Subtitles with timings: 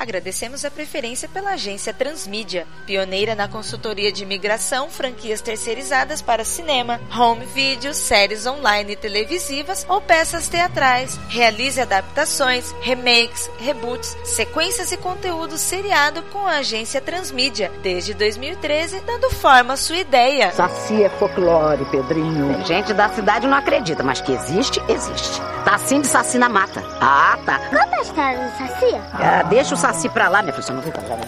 [0.00, 6.98] Agradecemos a preferência pela agência Transmídia, pioneira na consultoria de imigração, franquias terceirizadas para cinema,
[7.14, 11.20] home video, séries online e televisivas ou peças teatrais.
[11.28, 19.28] Realize adaptações, remakes, reboots, sequências e conteúdo seriado com a agência Transmídia, desde 2013, dando
[19.28, 20.50] forma à sua ideia.
[20.52, 22.54] Saci é folclore, Pedrinho.
[22.54, 25.42] Tem gente da cidade não acredita, mas que existe, existe.
[25.62, 26.82] Tá assim de Saci na mata.
[27.02, 27.58] Ah, tá.
[27.68, 28.94] Conta a história do Saci.
[29.12, 31.18] Ah, deixa o Saci pra lá, minha filha, você não vai contar.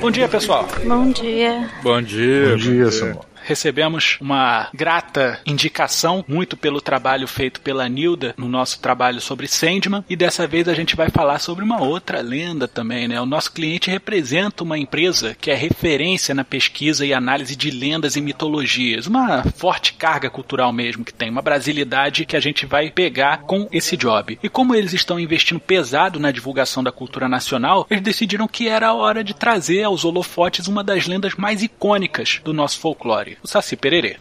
[0.00, 0.66] Bom dia, pessoal.
[0.86, 1.70] Bom dia.
[1.82, 2.50] Bom dia.
[2.50, 8.78] Bom dia, Samuel recebemos uma grata indicação, muito pelo trabalho feito pela Nilda no nosso
[8.78, 13.08] trabalho sobre Sandman, e dessa vez a gente vai falar sobre uma outra lenda também,
[13.08, 13.18] né?
[13.18, 18.16] O nosso cliente representa uma empresa que é referência na pesquisa e análise de lendas
[18.16, 22.90] e mitologias, uma forte carga cultural mesmo que tem, uma brasilidade que a gente vai
[22.90, 24.38] pegar com esse job.
[24.42, 28.88] E como eles estão investindo pesado na divulgação da cultura nacional, eles decidiram que era
[28.88, 33.48] a hora de trazer aos holofotes uma das lendas mais icônicas do nosso folclore o
[33.48, 34.16] Saci Pererê.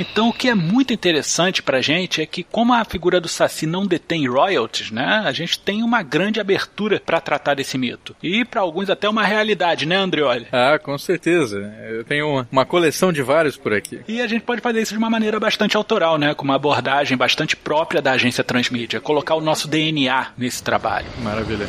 [0.00, 3.66] Então, o que é muito interessante pra gente é que, como a figura do Saci
[3.66, 8.16] não detém royalties, né, a gente tem uma grande abertura para tratar desse mito.
[8.22, 10.46] E para alguns até uma realidade, né, Andreoli?
[10.50, 11.58] Ah, com certeza.
[11.90, 14.00] Eu tenho uma, uma, coleção de vários por aqui.
[14.08, 17.14] E a gente pode fazer isso de uma maneira bastante autoral, né, com uma abordagem
[17.14, 21.06] bastante própria da agência Transmídia, colocar o nosso DNA nesse trabalho.
[21.22, 21.68] Maravilha.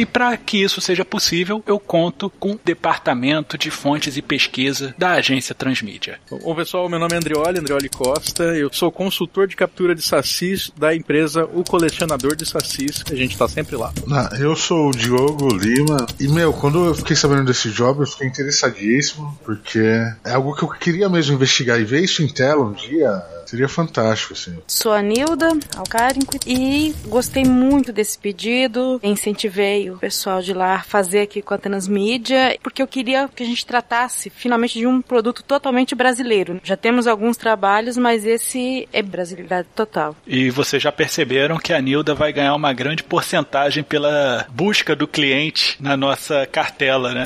[0.00, 4.94] E para que isso seja possível, eu conto com o Departamento de Fontes e Pesquisa
[4.96, 6.18] da agência Transmídia.
[6.30, 8.44] Bom, pessoal, meu nome é Andrioli, Andrioli Costa.
[8.44, 13.04] Eu sou consultor de captura de sacis da empresa O Colecionador de Sacis.
[13.12, 13.92] A gente está sempre lá.
[14.10, 16.06] Ah, eu sou o Diogo Lima.
[16.18, 19.80] E, meu, quando eu fiquei sabendo desse job, eu fiquei interessadíssimo, porque
[20.24, 23.68] é algo que eu queria mesmo investigar e ver isso em tela um dia Seria
[23.68, 24.56] fantástico, assim.
[24.68, 29.00] Sou a Nilda Alcarinco e gostei muito desse pedido.
[29.02, 33.46] Incentivei o pessoal de lá fazer aqui com a Transmídia, porque eu queria que a
[33.46, 36.60] gente tratasse finalmente de um produto totalmente brasileiro.
[36.62, 40.16] Já temos alguns trabalhos, mas esse é brasilidade total.
[40.26, 45.06] E vocês já perceberam que a Nilda vai ganhar uma grande porcentagem pela busca do
[45.06, 47.24] cliente na nossa cartela, né?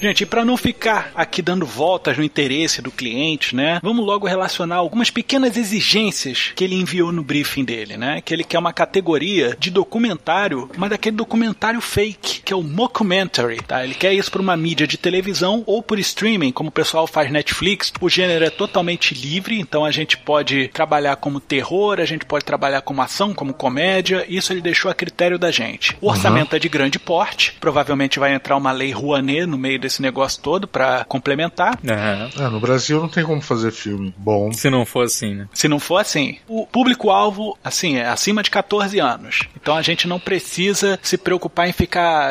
[0.00, 3.80] Gente, para não ficar aqui dando voltas no interesse do cliente, né?
[3.82, 8.20] Vamos logo relacionar algumas pequenas exigências que ele enviou no briefing dele, né?
[8.20, 13.56] Que ele quer uma categoria de documentário, mas daquele documentário fake, que é o mockumentary,
[13.62, 13.82] tá?
[13.82, 17.32] Ele quer isso para uma mídia de televisão ou por streaming, como o pessoal faz
[17.32, 17.90] Netflix.
[17.98, 22.44] O gênero é totalmente livre, então a gente pode trabalhar como terror, a gente pode
[22.44, 24.26] trabalhar como ação, como comédia.
[24.28, 25.96] Isso ele deixou a critério da gente.
[25.98, 26.56] O orçamento uhum.
[26.56, 30.68] é de grande porte, provavelmente vai entrar uma lei Rouanet no meio desse negócio todo
[30.68, 31.78] para complementar.
[31.82, 32.44] Uhum.
[32.44, 34.52] É, no Brasil não tem como fazer filme bom.
[34.52, 35.48] Se não for assim, né?
[35.54, 39.48] Se não for assim, o público-alvo, assim, é acima de 14 anos.
[39.58, 41.85] Então a gente não precisa se preocupar em ficar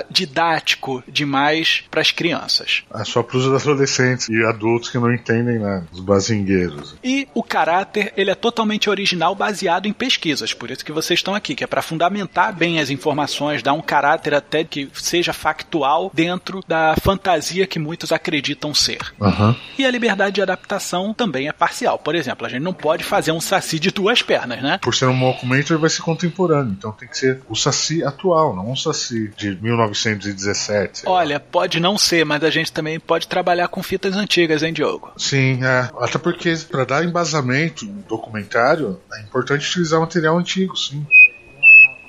[0.10, 2.84] didático demais para as crianças.
[2.94, 6.96] É só para os adolescentes e adultos que não entendem nada, os bazingueiros.
[7.04, 10.54] E o caráter, ele é totalmente original, baseado em pesquisas.
[10.54, 13.82] Por isso que vocês estão aqui, que é para fundamentar bem as informações, dar um
[13.82, 19.00] caráter até que seja factual dentro da fantasia fantasia que muitos acreditam ser.
[19.20, 19.56] Uhum.
[19.78, 21.98] E a liberdade de adaptação também é parcial.
[21.98, 24.80] Por exemplo, a gente não pode fazer um saci de duas pernas, né?
[24.82, 26.76] Por ser um mockumentary, vai ser contemporâneo.
[26.78, 31.04] Então tem que ser o saci atual, não um saci de 1917.
[31.06, 35.12] Olha, pode não ser, mas a gente também pode trabalhar com fitas antigas, hein, Diogo?
[35.18, 35.90] Sim, é.
[36.00, 41.06] Até porque para dar embasamento no documentário, é importante utilizar material antigo, sim.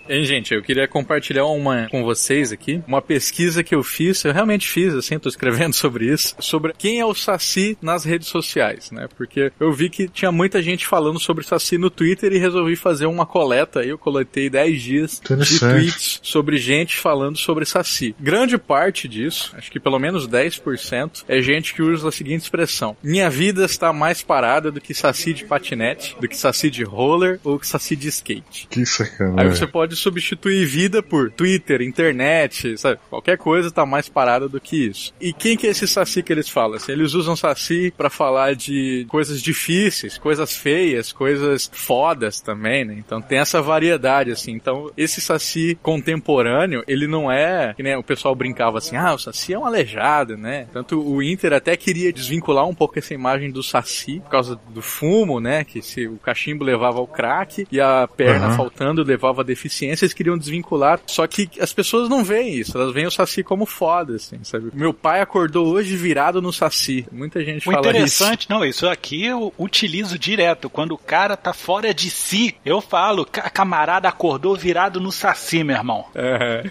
[0.08, 4.32] Hein, gente, eu queria compartilhar uma com vocês aqui, uma pesquisa que eu fiz, eu
[4.32, 8.90] realmente fiz, assim, tô escrevendo sobre isso, sobre quem é o Saci nas redes sociais,
[8.90, 9.08] né?
[9.16, 13.06] Porque eu vi que tinha muita gente falando sobre Saci no Twitter e resolvi fazer
[13.06, 18.14] uma coleta, aí eu coletei 10 dias de tweets sobre gente falando sobre Saci.
[18.20, 22.96] Grande parte disso, acho que pelo menos 10%, é gente que usa a seguinte expressão:
[23.02, 27.40] Minha vida está mais parada do que Saci de patinete, do que Saci de roller
[27.42, 28.68] ou que Saci de skate.
[28.70, 29.40] Que sacanagem.
[29.40, 32.98] Aí você pode substituir vida por Twitter, internet, sabe?
[33.08, 35.12] Qualquer coisa tá mais parada do que isso.
[35.20, 36.76] E quem que é esse saci que eles falam?
[36.76, 42.94] Assim, eles usam saci para falar de coisas difíceis, coisas feias, coisas fodas também, né?
[42.98, 44.52] Então tem essa variedade, assim.
[44.52, 49.18] Então esse saci contemporâneo, ele não é, que né, o pessoal brincava assim, ah, o
[49.18, 50.66] saci é um aleijado, né?
[50.72, 54.82] Tanto o Inter até queria desvincular um pouco essa imagem do saci por causa do
[54.82, 55.64] fumo, né?
[55.64, 58.56] Que se o cachimbo levava ao crack e a perna uhum.
[58.56, 61.00] faltando levava a deficiência consciência, eles queriam desvincular.
[61.06, 64.70] Só que as pessoas não veem isso, elas veem o Saci como foda, assim, sabe?
[64.74, 67.06] Meu pai acordou hoje virado no Saci.
[67.12, 68.50] Muita gente O fala interessante, isso.
[68.50, 70.68] não, isso aqui eu utilizo direto.
[70.68, 75.62] Quando o cara tá fora de si, eu falo, "Ca- camarada acordou virado no saci,
[75.64, 76.04] meu irmão.
[76.14, 76.64] É.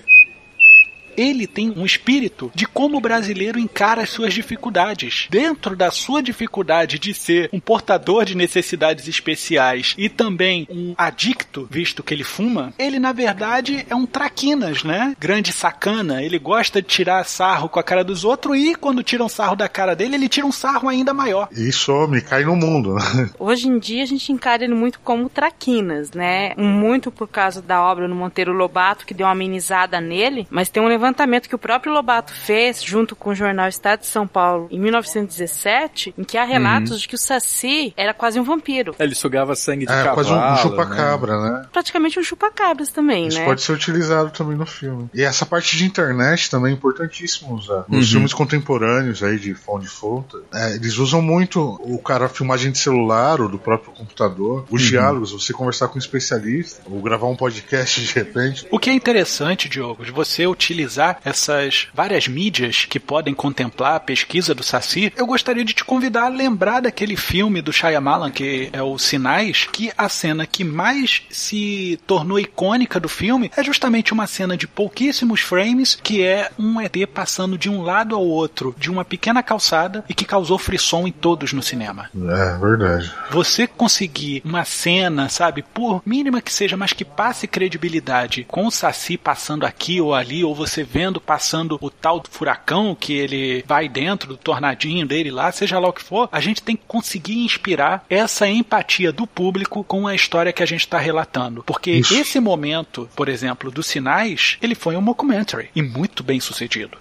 [1.18, 5.28] Ele tem um espírito de como o brasileiro encara as suas dificuldades.
[5.30, 11.68] Dentro da sua dificuldade de ser um portador de necessidades especiais e também um adicto,
[11.70, 15.16] visto que ele fuma, ele na verdade é um traquinas, né?
[15.20, 16.22] Grande sacana.
[16.22, 19.68] Ele gosta de tirar sarro com a cara dos outros e quando tiram sarro da
[19.70, 21.48] cara dele, ele tira um sarro ainda maior.
[21.52, 22.96] E some, cai no mundo.
[22.96, 23.30] né?
[23.40, 26.54] Hoje em dia a gente encara ele muito como traquinas, né?
[26.58, 30.82] Muito por causa da obra no Monteiro Lobato, que deu uma amenizada nele, mas tem
[30.82, 31.05] um levantamento
[31.48, 36.14] que o próprio Lobato fez junto com o jornal Estado de São Paulo em 1917,
[36.18, 38.96] em que há relatos de que o Saci era quase um vampiro.
[39.00, 40.16] Ele sugava sangue de É cavalo.
[40.16, 40.58] quase um, um né?
[40.58, 41.66] chupa-cabra, né?
[41.72, 43.46] Praticamente um chupa-cabras também, Isso né?
[43.46, 45.10] pode ser utilizado também no filme.
[45.14, 47.86] E essa parte de internet também é importantíssimo usar.
[47.88, 48.12] Nos Uhum.
[48.14, 52.78] filmes contemporâneos aí de found footage, é, eles usam muito o cara a filmagem de
[52.78, 57.36] celular ou do próprio computador, os diálogos, você conversar com um especialista, ou gravar um
[57.36, 58.68] podcast de repente.
[58.72, 64.00] O que é interessante, Diogo, de você utilizar essas várias mídias que podem contemplar a
[64.00, 68.70] pesquisa do Saci, eu gostaria de te convidar a lembrar daquele filme do Shyamalan, que
[68.72, 74.14] é o Sinais, que a cena que mais se tornou icônica do filme é justamente
[74.14, 78.76] uma cena de pouquíssimos frames, que é um ET passando de um lado ao outro
[78.78, 82.10] de uma pequena calçada e que causou frisson em todos no cinema.
[82.16, 83.14] É, verdade.
[83.32, 88.72] Você conseguir uma cena, sabe, por mínima que seja, mas que passe credibilidade com o
[88.72, 93.64] Saci passando aqui ou ali, ou você vendo passando o tal do furacão que ele
[93.68, 96.84] vai dentro do tornadinho dele lá, seja lá o que for, a gente tem que
[96.88, 101.64] conseguir inspirar essa empatia do público com a história que a gente está relatando.
[101.64, 102.14] Porque Isso.
[102.14, 106.98] esse momento, por exemplo, dos sinais, ele foi um mockumentary e muito bem sucedido.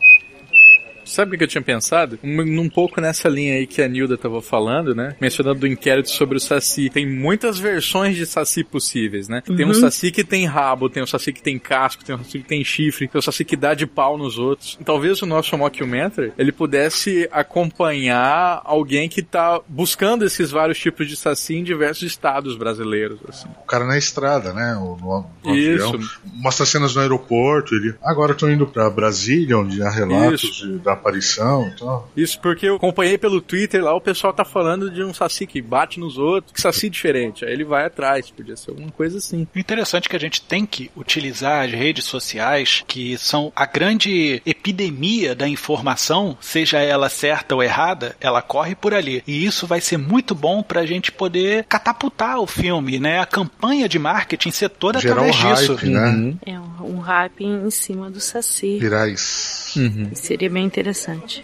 [1.14, 2.19] Sabe o que eu tinha pensado?
[2.25, 5.14] Um, num pouco nessa linha aí que a Nilda tava falando, né?
[5.20, 6.90] Mencionando do inquérito sobre o Saci.
[6.90, 9.40] Tem muitas versões de Saci possíveis, né?
[9.46, 12.38] Tem um Saci que tem rabo, tem um Saci que tem casco, tem um Saci
[12.40, 14.76] que tem chifre, tem um Saci que dá de pau nos outros.
[14.84, 21.17] Talvez o nosso mockumentary, ele pudesse acompanhar alguém que tá buscando esses vários tipos de
[21.17, 23.49] Saci em diversos estados brasileiros, assim.
[23.62, 24.75] O cara na estrada, né?
[24.76, 25.87] O, no, no Isso.
[25.87, 26.00] avião.
[26.34, 27.75] Mostra cenas no aeroporto.
[27.75, 32.11] Ele, agora eu tô indo pra Brasília, onde há relatos de- da aparição e tal.
[32.17, 35.61] Isso porque eu acompanhei pelo Twitter lá, o pessoal tá falando de um Saci que
[35.61, 37.45] bate nos outros, que Saci diferente.
[37.45, 39.47] Aí ele vai atrás, podia ser alguma coisa assim.
[39.55, 43.67] O interessante é que a gente tem que utilizar as redes sociais, que são a
[43.67, 49.23] grande epidemia da informação, seja ela certa ou errada, ela corre por ali.
[49.27, 53.21] E isso vai ser muito bom pra gente poder catapultar o filme, né?
[53.21, 55.75] A campanha de marketing ser toda Gerar um através disso.
[55.75, 56.35] hype, né?
[56.47, 58.79] É um, um hype em cima do Saci.
[58.79, 59.75] Virais.
[60.15, 60.94] Seria bem interessante.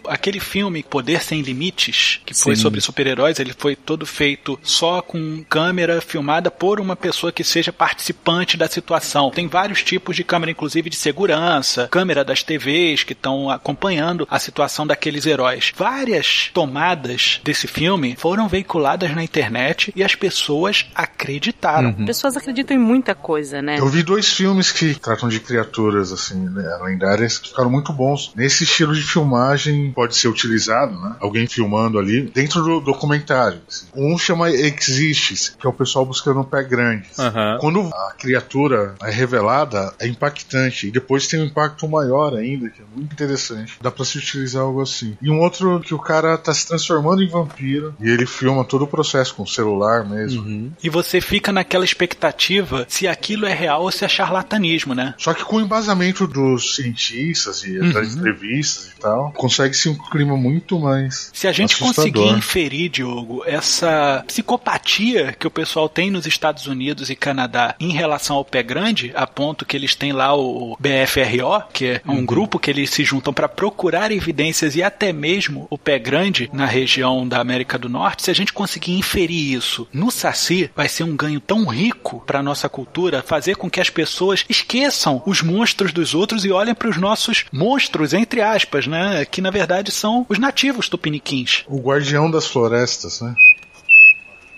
[0.07, 2.63] Aquele filme Poder Sem Limites, que foi Sim.
[2.63, 7.73] sobre super-heróis, ele foi todo feito só com câmera filmada por uma pessoa que seja
[7.73, 9.31] participante da situação.
[9.31, 14.39] Tem vários tipos de câmera, inclusive de segurança, câmera das TVs que estão acompanhando a
[14.39, 15.73] situação daqueles heróis.
[15.77, 21.93] Várias tomadas desse filme foram veiculadas na internet e as pessoas acreditaram.
[21.93, 23.79] Pessoas acreditam em muita coisa, né?
[23.79, 28.33] Eu vi dois filmes que tratam de criaturas assim, né, lendárias que ficaram muito bons.
[28.35, 29.03] Nesse estilo de
[29.41, 31.17] filmagem pode ser utilizado, né?
[31.21, 33.61] Alguém filmando ali dentro do documentário.
[33.67, 33.87] assim.
[33.95, 37.09] Um chama Exists, que é o pessoal buscando um pé grande.
[37.19, 37.59] Aham.
[37.61, 40.89] Quando a criatura é revelada, é impactante.
[40.89, 43.79] E depois tem um impacto maior ainda, que é muito interessante.
[43.81, 45.17] Dá pra se utilizar algo assim.
[45.23, 47.95] E um outro que o cara tá se transformando em vampiro.
[48.01, 50.73] E ele filma todo o processo com o celular mesmo.
[50.83, 55.15] E você fica naquela expectativa se aquilo é real ou se é charlatanismo, né?
[55.19, 60.37] Só que com o embasamento dos cientistas e das entrevistas e tal, consegue-se um clima
[60.37, 61.31] muito mais.
[61.33, 62.13] Se a gente assustador.
[62.13, 67.93] conseguir inferir, Diogo, essa psicopatia que o pessoal tem nos Estados Unidos e Canadá em
[67.93, 72.25] relação ao pé grande, a ponto que eles têm lá o BFRO, que é um
[72.25, 76.67] grupo que eles se juntam para procurar evidências e até mesmo o pé grande na
[76.67, 81.05] região da América do Norte, se a gente conseguir inferir isso no Saci, vai ser
[81.05, 85.93] um ganho tão rico para nossa cultura, fazer com que as pessoas esqueçam os monstros
[85.93, 89.10] dos outros e olhem para os nossos monstros, entre aspas, né?
[89.31, 91.65] Que na verdade são os nativos tupiniquins.
[91.67, 93.35] O guardião das florestas, né?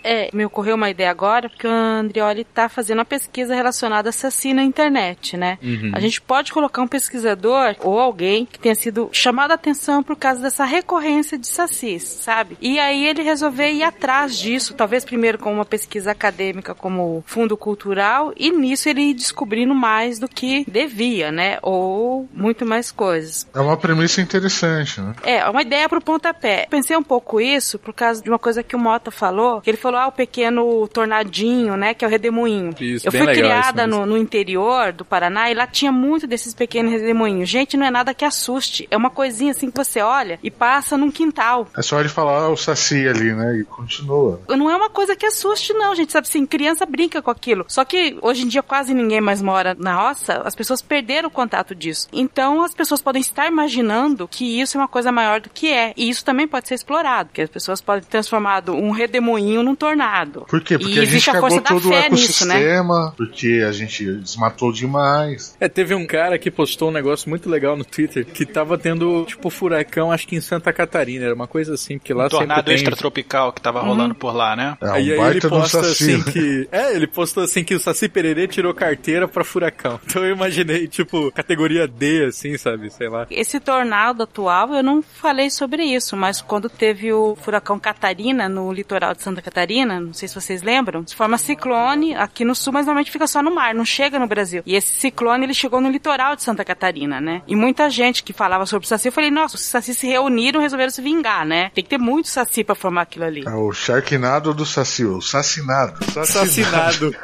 [0.02, 4.12] É, me ocorreu uma ideia agora, porque o Andrioli tá fazendo uma pesquisa relacionada a
[4.12, 5.59] Saci na internet, né?
[5.62, 5.92] Uhum.
[5.94, 10.16] A gente pode colocar um pesquisador ou alguém que tenha sido chamado a atenção por
[10.16, 12.56] causa dessa recorrência de sacis, sabe?
[12.61, 17.56] E aí ele resolver ir atrás disso, talvez primeiro com uma pesquisa acadêmica como fundo
[17.56, 21.59] cultural, e nisso ele ir descobrindo mais do que devia, né?
[21.62, 23.47] Ou muito mais coisas.
[23.54, 25.14] É uma premissa interessante, né?
[25.23, 26.66] É, uma ideia pro pontapé.
[26.68, 29.76] Pensei um pouco isso por causa de uma coisa que o Mota falou, que ele
[29.76, 32.75] falou, ah, o pequeno tornadinho, né, que é o redemoinho.
[32.80, 36.26] Isso, Eu bem fui legal criada no, no interior do Paraná e lá tinha muito
[36.26, 37.49] desses pequenos redemoinhos.
[37.49, 38.87] Gente, não é nada que assuste.
[38.90, 41.68] É uma coisinha assim que você olha e passa num quintal.
[41.76, 43.58] É só ele falar o Saci ali, né?
[43.58, 44.40] E continua.
[44.49, 46.12] Não é uma coisa que assuste, não, gente.
[46.12, 47.64] Sabe assim, criança brinca com aquilo.
[47.68, 51.32] Só que hoje em dia quase ninguém mais mora na roça, as pessoas perderam o
[51.32, 52.08] contato disso.
[52.12, 55.92] Então as pessoas podem estar imaginando que isso é uma coisa maior do que é.
[55.96, 60.46] E isso também pode ser explorado, porque as pessoas podem transformar um redemoinho num tornado.
[60.48, 60.78] Por quê?
[60.78, 62.54] Porque e a gente a cagou todo o fé nisso, né?
[62.54, 65.56] ecossistema, porque a gente desmatou demais.
[65.58, 69.24] É, teve um cara que postou um negócio muito legal no Twitter que tava tendo,
[69.24, 72.64] tipo, furacão, acho que em Santa Catarina, era uma coisa assim, porque lá Um tornado
[72.64, 72.76] tem...
[72.76, 74.76] extratropical que tava rolando por lá, né?
[74.80, 76.24] É um Aí, aí ele posta assim né?
[76.32, 76.68] que.
[76.72, 79.98] É, ele postou assim que o Saci Pererê tirou carteira pra furacão.
[80.12, 82.90] Então eu imaginei, tipo, categoria D, assim, sabe?
[82.90, 83.26] Sei lá.
[83.30, 88.70] Esse tornado atual, eu não falei sobre isso, mas quando teve o furacão Catarina no
[88.70, 92.72] litoral de Santa Catarina, não sei se vocês lembram, se forma ciclone aqui no sul,
[92.72, 94.62] mas normalmente fica só no mar, não chega no Brasil.
[94.66, 97.42] E esse ciclone, ele chegou no litoral de Santa Catarina, né?
[97.46, 100.60] E muita gente que falava sobre o Saci, eu falei, nossa, os Saci se reuniram
[100.60, 101.70] e resolveram se vingar, né?
[101.74, 103.44] Tem que ter muito Saci pra formar aquilo ali.
[103.46, 105.98] É o Sharknado do Saci, o Sacinado.
[106.18, 107.14] Assassinado.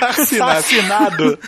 [0.00, 0.56] Assassinado.
[0.56, 1.38] Assassinado.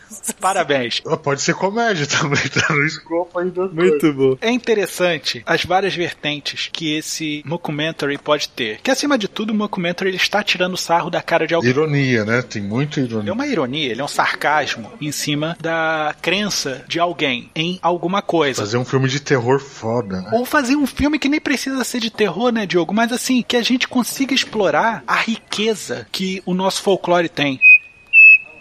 [0.41, 1.01] Parabéns.
[1.23, 4.37] Pode ser comédia também, tá no escopo do Muito bom.
[4.41, 8.81] É interessante as várias vertentes que esse mockumentary pode ter.
[8.83, 11.71] Que acima de tudo, o mockumentary ele está tirando sarro da cara de alguém.
[11.71, 12.43] Ironia, né?
[12.43, 13.33] Tem muita É ironia.
[13.33, 18.63] uma ironia, ele é um sarcasmo em cima da crença de alguém em alguma coisa.
[18.63, 20.31] Fazer um filme de terror foda, né?
[20.33, 22.93] Ou fazer um filme que nem precisa ser de terror, né, Diogo?
[22.95, 27.61] Mas assim, que a gente consiga explorar a riqueza que o nosso folclore tem.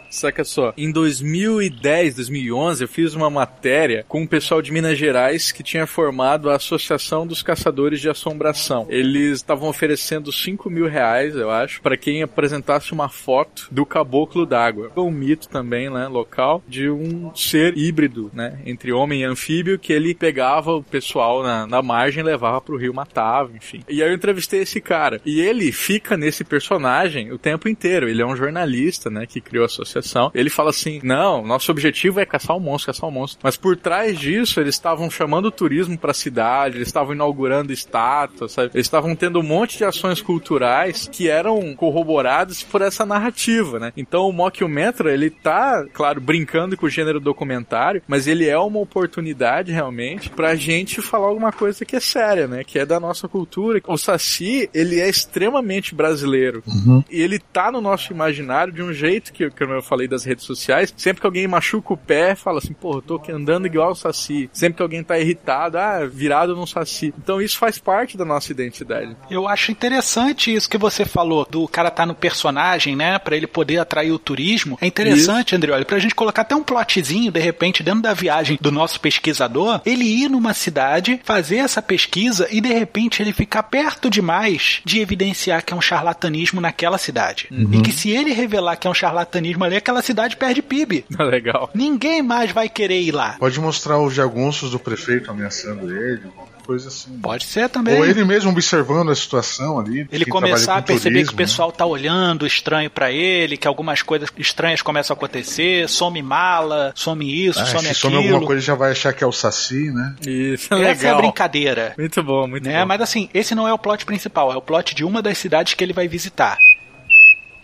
[0.09, 5.51] Saca só, em 2010, 2011, eu fiz uma matéria com o pessoal de Minas Gerais
[5.51, 8.87] que tinha formado a Associação dos Caçadores de Assombração.
[8.89, 14.45] Eles estavam oferecendo 5 mil reais, eu acho, para quem apresentasse uma foto do caboclo
[14.45, 14.91] d'água.
[14.95, 19.93] Um mito também, né, local, de um ser híbrido, né, entre homem e anfíbio, que
[19.93, 23.83] ele pegava o pessoal na, na margem, levava pro rio, matava, enfim.
[23.87, 25.21] E aí eu entrevistei esse cara.
[25.25, 28.09] E ele fica nesse personagem o tempo inteiro.
[28.09, 29.96] Ele é um jornalista, né, que criou a associação.
[30.33, 33.39] Ele fala assim: não, nosso objetivo é caçar o monstro, caçar o monstro.
[33.43, 38.51] Mas por trás disso, eles estavam chamando o turismo pra cidade, eles estavam inaugurando estátuas,
[38.51, 38.71] sabe?
[38.73, 43.93] Eles estavam tendo um monte de ações culturais que eram corroboradas por essa narrativa, né?
[43.95, 48.79] Então o mockumentary, ele tá, claro, brincando com o gênero documentário, mas ele é uma
[48.79, 52.63] oportunidade realmente pra gente falar alguma coisa que é séria, né?
[52.63, 53.81] Que é da nossa cultura.
[53.87, 56.63] O Saci, ele é extremamente brasileiro.
[57.09, 60.46] E ele tá no nosso imaginário de um jeito que, que eu falei das redes
[60.46, 60.94] sociais.
[60.96, 64.50] Sempre que alguém machuca o pé, fala assim, pô, eu tô andando igual o Saci.
[64.53, 67.13] Sempre que alguém tá irritado, ah, virado num Saci.
[67.17, 69.15] Então isso faz parte da nossa identidade.
[69.29, 73.48] Eu acho interessante isso que você falou, do cara tá no personagem, né, Pra ele
[73.48, 74.77] poder atrair o turismo.
[74.82, 78.72] É interessante, Andrioli, pra gente colocar até um plotzinho, de repente, dentro da viagem do
[78.72, 84.10] nosso pesquisador, ele ir numa cidade, fazer essa pesquisa e de repente ele ficar perto
[84.10, 87.48] demais de evidenciar que é um charlatanismo naquela cidade.
[87.72, 91.05] E que se ele revelar que é um charlatanismo ali, aquela cidade perde PIB.
[91.19, 91.69] Legal.
[91.74, 93.36] Ninguém mais vai querer ir lá.
[93.39, 97.17] Pode mostrar os jagunços do prefeito ameaçando ele, alguma coisa assim.
[97.19, 97.96] Pode ser também.
[97.98, 100.05] Ou ele mesmo observando a situação ali.
[100.12, 103.55] Ele começar trabalha a com perceber turismo, que o pessoal tá olhando estranho pra ele,
[103.55, 107.65] que algumas coisas estranhas começam a acontecer, some mala, some isso, Né?
[107.65, 108.13] Ah, some se aquilo.
[108.13, 110.13] some alguma coisa, já vai achar que é o Saci, né?
[110.25, 111.17] Isso, Essa é a legal.
[111.22, 111.93] brincadeira.
[111.98, 112.79] muito bom, muito Né?
[112.81, 112.86] bom.
[112.86, 115.74] Mas assim, esse não é o plot principal, é o plot de uma das cidades
[115.74, 116.57] que ele vai visitar.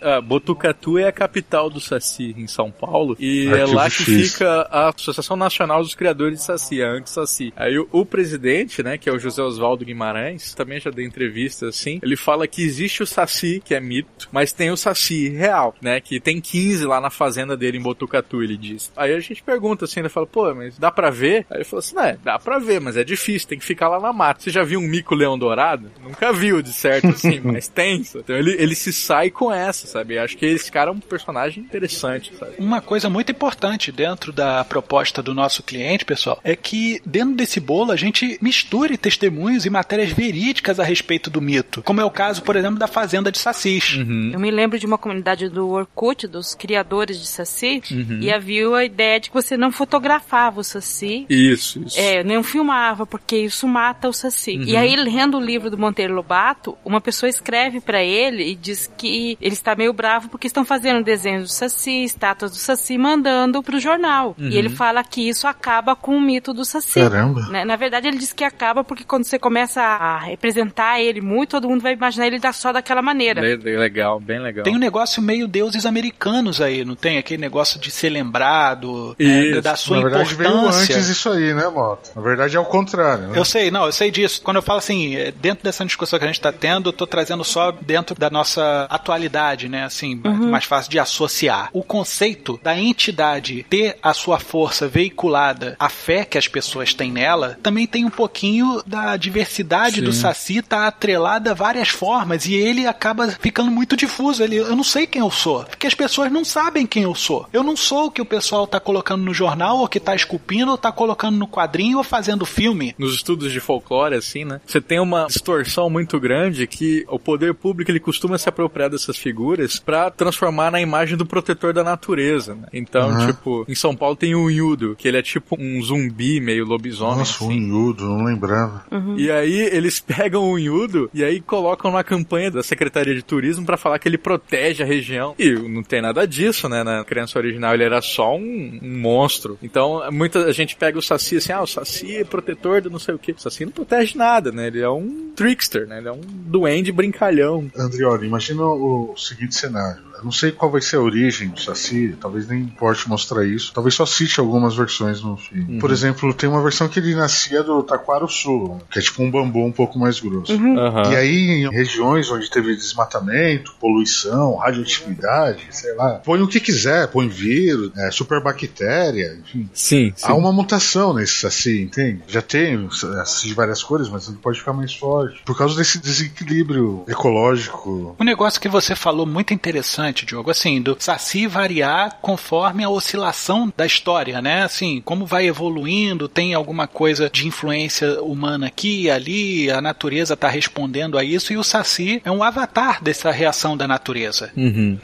[0.04, 4.04] Ah, Botucatu é a capital do Saci em São Paulo e é Arquivo lá que
[4.04, 4.32] X.
[4.34, 7.54] fica a Associação Nacional dos Criadores de Saci, a ANC-Saci.
[7.56, 11.68] Aí o, o presidente, né, que é o José Oswaldo Guimarães, também já dei entrevista
[11.68, 15.76] assim, ele fala que existe o Saci, que é mito, mas tem o Saci real,
[15.82, 18.92] né, que tem 15 lá na fazenda dele em Botucatu, ele diz.
[18.98, 21.46] Aí a gente pergunta assim, ele fala, pô, mas dá pra ver?
[21.50, 24.00] Aí ele falou assim, é, dá pra ver, mas é difícil, tem que ficar lá
[24.00, 24.42] na mata.
[24.42, 25.90] Você já viu um mico-leão dourado?
[26.02, 28.04] Nunca viu, de certo, assim, mas tem.
[28.16, 30.18] Então ele, ele se sai com essa, sabe?
[30.18, 32.54] Acho que esse cara é um personagem interessante, sabe?
[32.60, 37.60] Uma coisa muito importante dentro da proposta do nosso cliente, pessoal, é que dentro desse
[37.60, 41.82] bolo a gente misture testemunhos e matérias verídicas a respeito do mito.
[41.84, 43.96] Como é o caso, por exemplo, da Fazenda de Sassis.
[43.96, 44.32] Uhum.
[44.34, 48.20] Eu me lembro de uma comunidade do Orkut, dos criadores de Saci, Uhum.
[48.22, 51.26] e havia a ideia de que você não fotografava o Saci.
[51.30, 52.00] Isso, isso.
[52.00, 54.58] É, não filmava, porque isso mata o Saci.
[54.66, 58.90] E aí, lendo o livro do Monteiro Lobato, uma pessoa escreve pra ele e diz
[58.98, 63.62] que ele está meio bravo porque estão fazendo desenhos do Saci, estátuas do Saci, mandando
[63.62, 64.36] pro jornal.
[64.40, 67.02] E ele fala que isso acaba com o mito do Saci.
[67.02, 67.42] Caramba.
[67.50, 67.66] Né?
[67.66, 71.68] Na verdade, ele diz que acaba porque quando você começa a representar ele muito, todo
[71.70, 73.42] mundo vai imaginar ele da- só daquela maneira.
[73.42, 74.64] Le- Legal, bem legal.
[74.64, 77.18] Tem um negócio meio deuses americanos aí, não tem?
[77.18, 80.96] Aquele negócio de ser lembrado, né, da sua Na verdade veio importância.
[80.96, 82.12] antes isso aí, né, Mota?
[82.16, 83.38] Na verdade é o contrário, né?
[83.38, 84.42] Eu sei, não, eu sei disso.
[84.42, 87.06] Quando eu falo assim, é, dentro dessa discussão que a gente está tendo, eu tô
[87.08, 89.84] trazendo só dentro da nossa atualidade, né?
[89.84, 91.70] Assim, mais fácil de associar.
[91.74, 97.12] O conceito da entidade ter a sua força veiculada, a fé que as pessoas têm
[97.12, 100.22] nela, também tem um pouquinho da diversidade do Sim.
[100.22, 104.44] Saci tá atrelada a várias formas e ele acaba ficando muito difuso.
[104.44, 107.50] Ele, eu não sei quem eu sou, porque as pessoas não sabem quem eu sou.
[107.52, 110.70] Eu não sou o que o pessoal tá colocando no jornal, ou que tá esculpindo,
[110.70, 112.94] ou tá colocando no quadrinho, ou fazendo filme.
[112.98, 114.62] nos estudos de folclore, assim, né?
[114.66, 119.18] Você tem uma distorção muito grande que o poder público ele costuma se apropriar dessas
[119.18, 119.53] figuras
[119.86, 122.68] pra transformar na imagem do protetor da natureza, né?
[122.74, 123.28] Então, Uhum.
[123.28, 127.18] tipo, em São Paulo tem o Yudo, que ele é tipo um zumbi meio lobisomem.
[127.20, 127.68] Nossa, um assim.
[127.70, 128.86] Yudo, não lembrava.
[129.18, 133.66] E aí eles pegam o Yudo e aí colocam na campanha da Secretaria de Turismo
[133.66, 135.36] pra falar que ele protege a região.
[135.38, 136.84] E não tem nada disso, né?
[136.84, 139.58] Na criança original ele era só um, um monstro.
[139.62, 143.14] Então muita gente pega o Saci assim, ah, o Saci é protetor do não sei
[143.16, 143.32] o que.
[143.34, 144.68] O Saci não protege nada, né?
[144.68, 145.98] Ele é um trickster, né?
[146.00, 147.70] Ele é um duende brincalhão.
[147.78, 150.13] Andrioli, imagina o seguinte cenário.
[150.24, 153.74] Eu não sei qual vai ser a origem do Saci, talvez nem importe mostrar isso.
[153.74, 155.80] Talvez só cite algumas versões no filme.
[155.80, 159.30] Por exemplo, tem uma versão que ele nascia do taquaro sul, que é tipo um
[159.30, 160.54] bambu um pouco mais grosso.
[160.54, 161.12] Aham.
[161.12, 167.10] E aí, em regiões onde teve desmatamento, poluição, radioatividade, sei lá, põe o que quiser,
[167.10, 169.70] põe vírus, é, superbactéria, enfim.
[169.74, 170.26] Sim, sim.
[170.26, 172.22] Há uma mutação nesse saci, entende?
[172.28, 175.42] Já tem saci de várias cores, mas ele pode ficar mais forte.
[175.44, 178.16] Por causa desse desequilíbrio ecológico.
[178.18, 183.72] Um negócio que você falou muito interessante, Diogo, assim, do Saci variar conforme a oscilação
[183.76, 184.64] da história, né?
[184.64, 190.48] Assim, como vai evoluindo, tem alguma coisa de influência humana aqui ali, a natureza tá
[190.48, 194.52] respondendo a isso, e o Saci é um avatar dessa reação da natureza.
[194.56, 194.98] Uhum.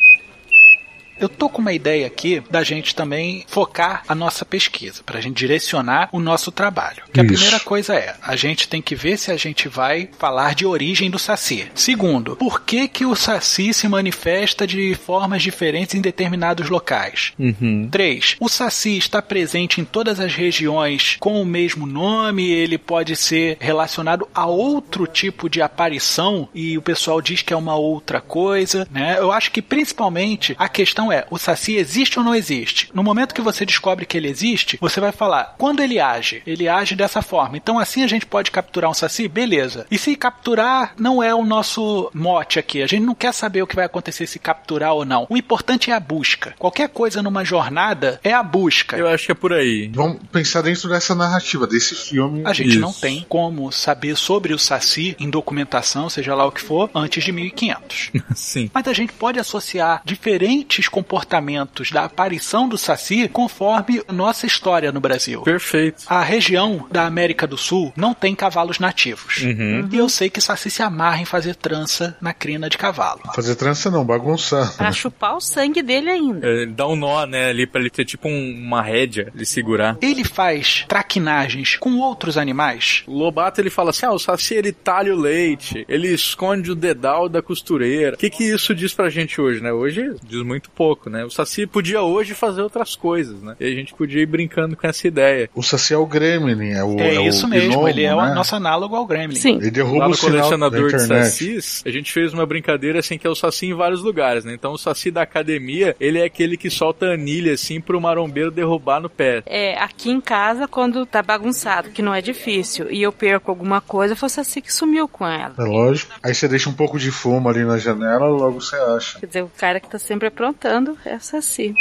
[1.19, 5.37] Eu tô com uma ideia aqui da gente também focar a nossa pesquisa, pra gente
[5.37, 7.03] direcionar o nosso trabalho.
[7.13, 7.33] Que a Isso.
[7.33, 11.09] primeira coisa é, a gente tem que ver se a gente vai falar de origem
[11.09, 11.67] do Saci.
[11.75, 17.33] Segundo, por que que o Saci se manifesta de formas diferentes em determinados locais?
[17.37, 17.87] Uhum.
[17.91, 18.37] 3.
[18.39, 23.57] O Saci está presente em todas as regiões com o mesmo nome, ele pode ser
[23.59, 28.87] relacionado a outro tipo de aparição e o pessoal diz que é uma outra coisa,
[28.91, 29.17] né?
[29.17, 32.89] Eu acho que principalmente a questão é, o Saci existe ou não existe?
[32.93, 36.41] No momento que você descobre que ele existe, você vai falar, quando ele age?
[36.45, 37.57] Ele age dessa forma.
[37.57, 39.27] Então assim a gente pode capturar um Saci?
[39.27, 39.85] Beleza.
[39.89, 43.67] E se capturar não é o nosso mote aqui, a gente não quer saber o
[43.67, 45.25] que vai acontecer se capturar ou não.
[45.29, 46.53] O importante é a busca.
[46.57, 48.97] Qualquer coisa numa jornada é a busca.
[48.97, 49.89] Eu acho que é por aí.
[49.93, 52.41] Vamos pensar dentro dessa narrativa, desse filme.
[52.45, 52.79] A gente Isso.
[52.79, 57.23] não tem como saber sobre o Saci em documentação, seja lá o que for, antes
[57.23, 58.11] de 1500.
[58.35, 58.69] Sim.
[58.73, 64.99] Mas a gente pode associar diferentes comportamentos da aparição do Saci conforme nossa história no
[64.99, 65.41] Brasil.
[65.41, 66.03] Perfeito.
[66.07, 69.37] A região da América do Sul não tem cavalos nativos.
[69.43, 69.87] Uhum.
[69.91, 73.21] E eu sei que Saci se amarra em fazer trança na crina de cavalo.
[73.35, 74.75] Fazer trança não, bagunçar.
[74.77, 76.47] Pra chupar o sangue dele ainda.
[76.47, 79.97] É, dá um nó, né, ali pra ele ter tipo um- uma rédea, ele segurar.
[80.01, 83.03] Ele faz traquinagens com outros animais.
[83.07, 86.75] O Lobato ele fala assim: ah, o Saci ele talha o leite, ele esconde o
[86.75, 88.15] dedal da costureira.
[88.15, 89.71] O que que isso diz pra gente hoje, né?
[89.71, 91.25] Hoje diz muito pouco, né?
[91.25, 93.55] O Saci podia hoje fazer outras coisas, né?
[93.59, 95.49] E a gente podia ir brincando com essa ideia.
[95.53, 96.99] O Saci é o Gremlin, é o.
[96.99, 98.33] É, é isso o mesmo, gnomo, ele é o né?
[98.33, 99.35] nosso análogo ao Gremlin.
[99.35, 99.57] Sim.
[99.57, 103.17] Ele derruba Lá o no da colecionador de sacis, a gente fez uma brincadeira assim
[103.17, 104.53] que é o saci em vários lugares, né?
[104.53, 108.99] Então o saci da academia, ele é aquele que solta anilha assim pro marombeiro derrubar
[108.99, 109.43] no pé.
[109.45, 113.81] É, aqui em casa, quando tá bagunçado, que não é difícil, e eu perco alguma
[113.81, 115.53] coisa, foi o Saci que sumiu com ela.
[115.57, 116.13] É lógico.
[116.23, 119.19] Aí você deixa um pouco de fumo ali na janela, logo você acha.
[119.19, 120.68] Quer dizer, o cara que tá sempre aprontando
[121.15, 121.73] o Saci.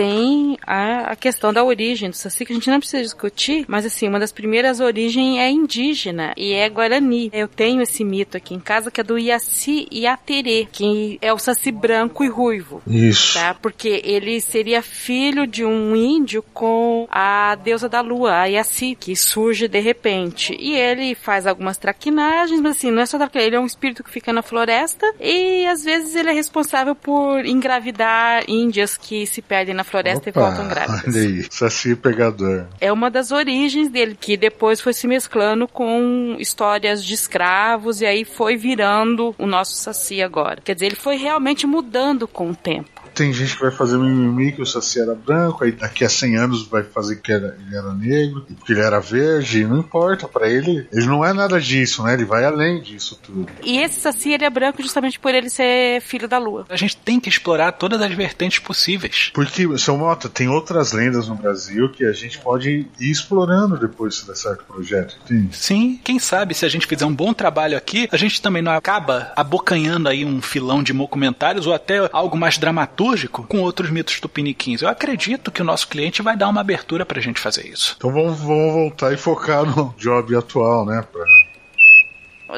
[0.00, 3.84] Tem a, a questão da origem do Saci, que a gente não precisa discutir, mas
[3.84, 7.28] assim, uma das primeiras origens é indígena e é Guarani.
[7.34, 11.38] Eu tenho esse mito aqui em casa que é do Iaci Iaterê, que é o
[11.38, 12.82] Saci branco e ruivo.
[12.86, 13.34] Isso.
[13.34, 13.52] Tá?
[13.52, 19.14] Porque ele seria filho de um índio com a deusa da lua, a Iaci, que
[19.14, 20.56] surge de repente.
[20.58, 24.02] E ele faz algumas traquinagens, mas assim, não é só traquinagem, ele é um espírito
[24.02, 29.42] que fica na floresta e às vezes ele é responsável por engravidar índias que se
[29.42, 31.14] perdem na floresta Opa, e voltam grávidas.
[31.14, 32.66] Olha aí, Saci pegador.
[32.80, 38.06] É uma das origens dele, que depois foi se mesclando com histórias de escravos e
[38.06, 40.60] aí foi virando o nosso Saci agora.
[40.62, 42.99] Quer dizer, ele foi realmente mudando com o tempo.
[43.20, 46.36] Tem gente que vai fazer mimimi que o Saci era branco, aí daqui a 100
[46.36, 50.48] anos vai fazer que era- ele era negro, porque ele era verde, não importa, pra
[50.48, 52.14] ele, ele não é nada disso, né?
[52.14, 53.46] Ele vai além disso tudo.
[53.62, 56.64] E esse Saci, ele é branco justamente por ele ser filho da lua.
[56.70, 59.30] A gente tem que explorar todas as vertentes possíveis.
[59.34, 64.24] Porque, seu Mota, tem outras lendas no Brasil que a gente pode ir explorando depois
[64.24, 65.18] de certo projeto.
[65.28, 65.46] Tem.
[65.52, 68.72] Sim, quem sabe se a gente fizer um bom trabalho aqui, a gente também não
[68.72, 74.20] acaba abocanhando aí um filão de documentários ou até algo mais dramatúrgico com outros mitos
[74.20, 74.82] tupiniquins.
[74.82, 77.94] Eu acredito que o nosso cliente vai dar uma abertura pra gente fazer isso.
[77.96, 81.04] Então vamos, vamos voltar e focar no job atual, né?
[81.10, 81.24] Pra...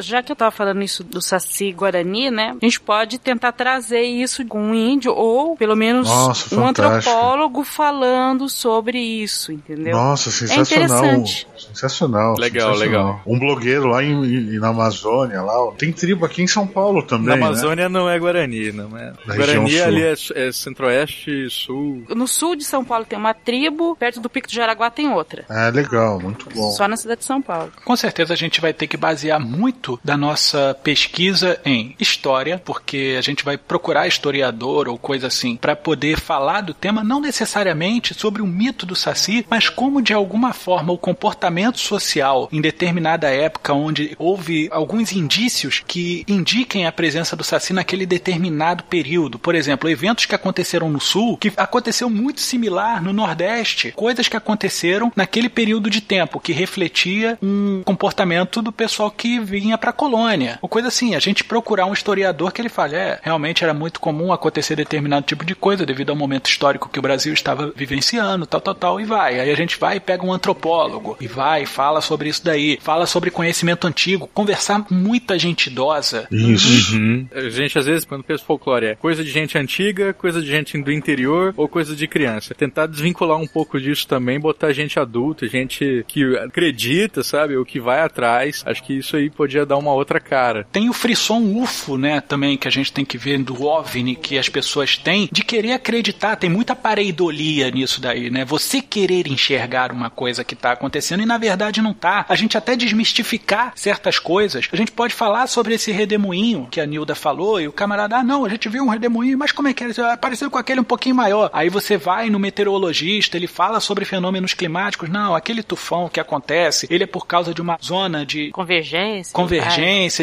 [0.00, 2.54] Já que eu tava falando isso do Saci Guarani, né?
[2.60, 7.10] A gente pode tentar trazer isso com um índio ou pelo menos Nossa, um fantástico.
[7.10, 9.92] antropólogo falando sobre isso, entendeu?
[9.96, 10.64] Nossa, É sensacional.
[10.96, 11.46] interessante.
[11.58, 12.34] sensacional.
[12.38, 12.78] Legal, sensacional.
[13.06, 13.22] legal.
[13.26, 15.64] Um blogueiro lá em, em- na Amazônia, lá.
[15.66, 15.72] ó.
[15.72, 17.28] Tem tribo aqui em São Paulo também.
[17.28, 17.42] Na né?
[17.46, 19.12] Amazônia não é Guarani, não é?
[19.26, 22.04] Da Guarani ali é, é centro-oeste, sul.
[22.14, 25.44] No sul de São Paulo tem uma tribo, perto do Pico de Jaraguá tem outra.
[25.50, 26.70] É legal, muito bom.
[26.72, 27.72] Só na cidade de São Paulo.
[27.84, 33.16] Com certeza a gente vai ter que basear muito da nossa pesquisa em história, porque
[33.18, 38.14] a gente vai procurar historiador ou coisa assim para poder falar do tema, não necessariamente
[38.14, 43.28] sobre o mito do Saci, mas como de alguma forma o comportamento social em determinada
[43.28, 49.38] época onde houve alguns indícios que indiquem a presença do Saci naquele determinado período.
[49.38, 54.36] Por exemplo, eventos que aconteceram no sul, que aconteceu muito similar no Nordeste, coisas que
[54.36, 59.92] aconteceram naquele período de tempo que refletia um comportamento do pessoal que vinha para a
[59.92, 60.58] colônia.
[60.62, 64.00] Ou coisa assim, a gente procurar um historiador que ele fale, é, realmente era muito
[64.00, 68.46] comum acontecer determinado tipo de coisa devido ao momento histórico que o Brasil estava vivenciando,
[68.46, 69.40] tal, tal, tal, e vai.
[69.40, 73.06] Aí a gente vai e pega um antropólogo e vai, fala sobre isso daí, fala
[73.06, 76.26] sobre conhecimento antigo, conversar com muita gente idosa.
[76.30, 76.96] Isso.
[77.34, 80.80] A gente, às vezes, quando pensa folclore, é coisa de gente antiga, coisa de gente
[80.80, 82.54] do interior ou coisa de criança.
[82.54, 87.80] Tentar desvincular um pouco disso também, botar gente adulta, gente que acredita, sabe, ou que
[87.80, 88.62] vai atrás.
[88.66, 90.66] Acho que isso aí podia dar uma outra cara.
[90.70, 94.38] Tem o frisson UFO, né, também, que a gente tem que ver do OVNI que
[94.38, 96.36] as pessoas têm, de querer acreditar.
[96.36, 98.44] Tem muita pareidolia nisso daí, né?
[98.44, 102.26] Você querer enxergar uma coisa que tá acontecendo e na verdade não tá.
[102.28, 104.68] A gente até desmistificar certas coisas.
[104.72, 108.24] A gente pode falar sobre esse redemoinho que a Nilda falou e o camarada, ah,
[108.24, 110.16] não, a gente viu um redemoinho, mas como é que é?
[110.16, 111.50] Parecido com aquele um pouquinho maior.
[111.52, 115.08] Aí você vai no meteorologista, ele fala sobre fenômenos climáticos.
[115.08, 119.32] Não, aquele tufão que acontece, ele é por causa de uma zona de Convergência.
[119.32, 119.51] convergência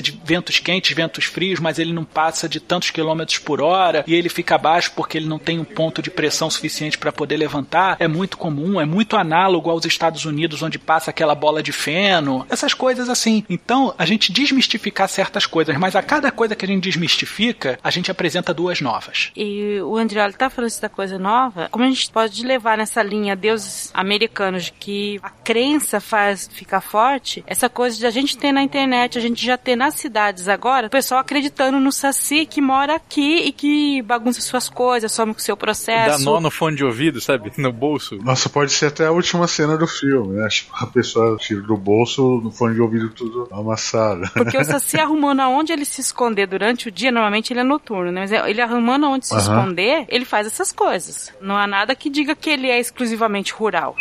[0.01, 4.13] de ventos quentes, ventos frios, mas ele não passa de tantos quilômetros por hora e
[4.13, 7.97] ele fica abaixo porque ele não tem um ponto de pressão suficiente para poder levantar.
[7.99, 12.45] É muito comum, é muito análogo aos Estados Unidos, onde passa aquela bola de feno,
[12.49, 13.43] essas coisas assim.
[13.49, 17.89] Então, a gente desmistificar certas coisas, mas a cada coisa que a gente desmistifica, a
[17.89, 19.31] gente apresenta duas novas.
[19.35, 21.67] E o Andrioli tá falando isso da coisa nova.
[21.71, 27.43] Como a gente pode levar nessa linha deuses americanos que a crença faz ficar forte,
[27.47, 30.87] essa coisa de a gente ter na internet, a gente já ter nas cidades agora,
[30.87, 35.39] o pessoal acreditando no Saci que mora aqui e que bagunça suas coisas, some com
[35.39, 36.23] o seu Dá processo.
[36.25, 37.51] nó no fone de ouvido, sabe?
[37.57, 38.17] No bolso.
[38.23, 40.47] Nossa, pode ser até a última cena do filme, né?
[40.49, 44.29] Tipo, a pessoa tira do bolso, no fone de ouvido tudo amassado.
[44.33, 48.11] Porque o Saci arrumando aonde ele se esconder durante o dia, normalmente ele é noturno,
[48.11, 48.21] né?
[48.21, 49.41] Mas ele arrumando aonde se Aham.
[49.41, 51.33] esconder, ele faz essas coisas.
[51.41, 53.95] Não há nada que diga que ele é exclusivamente rural.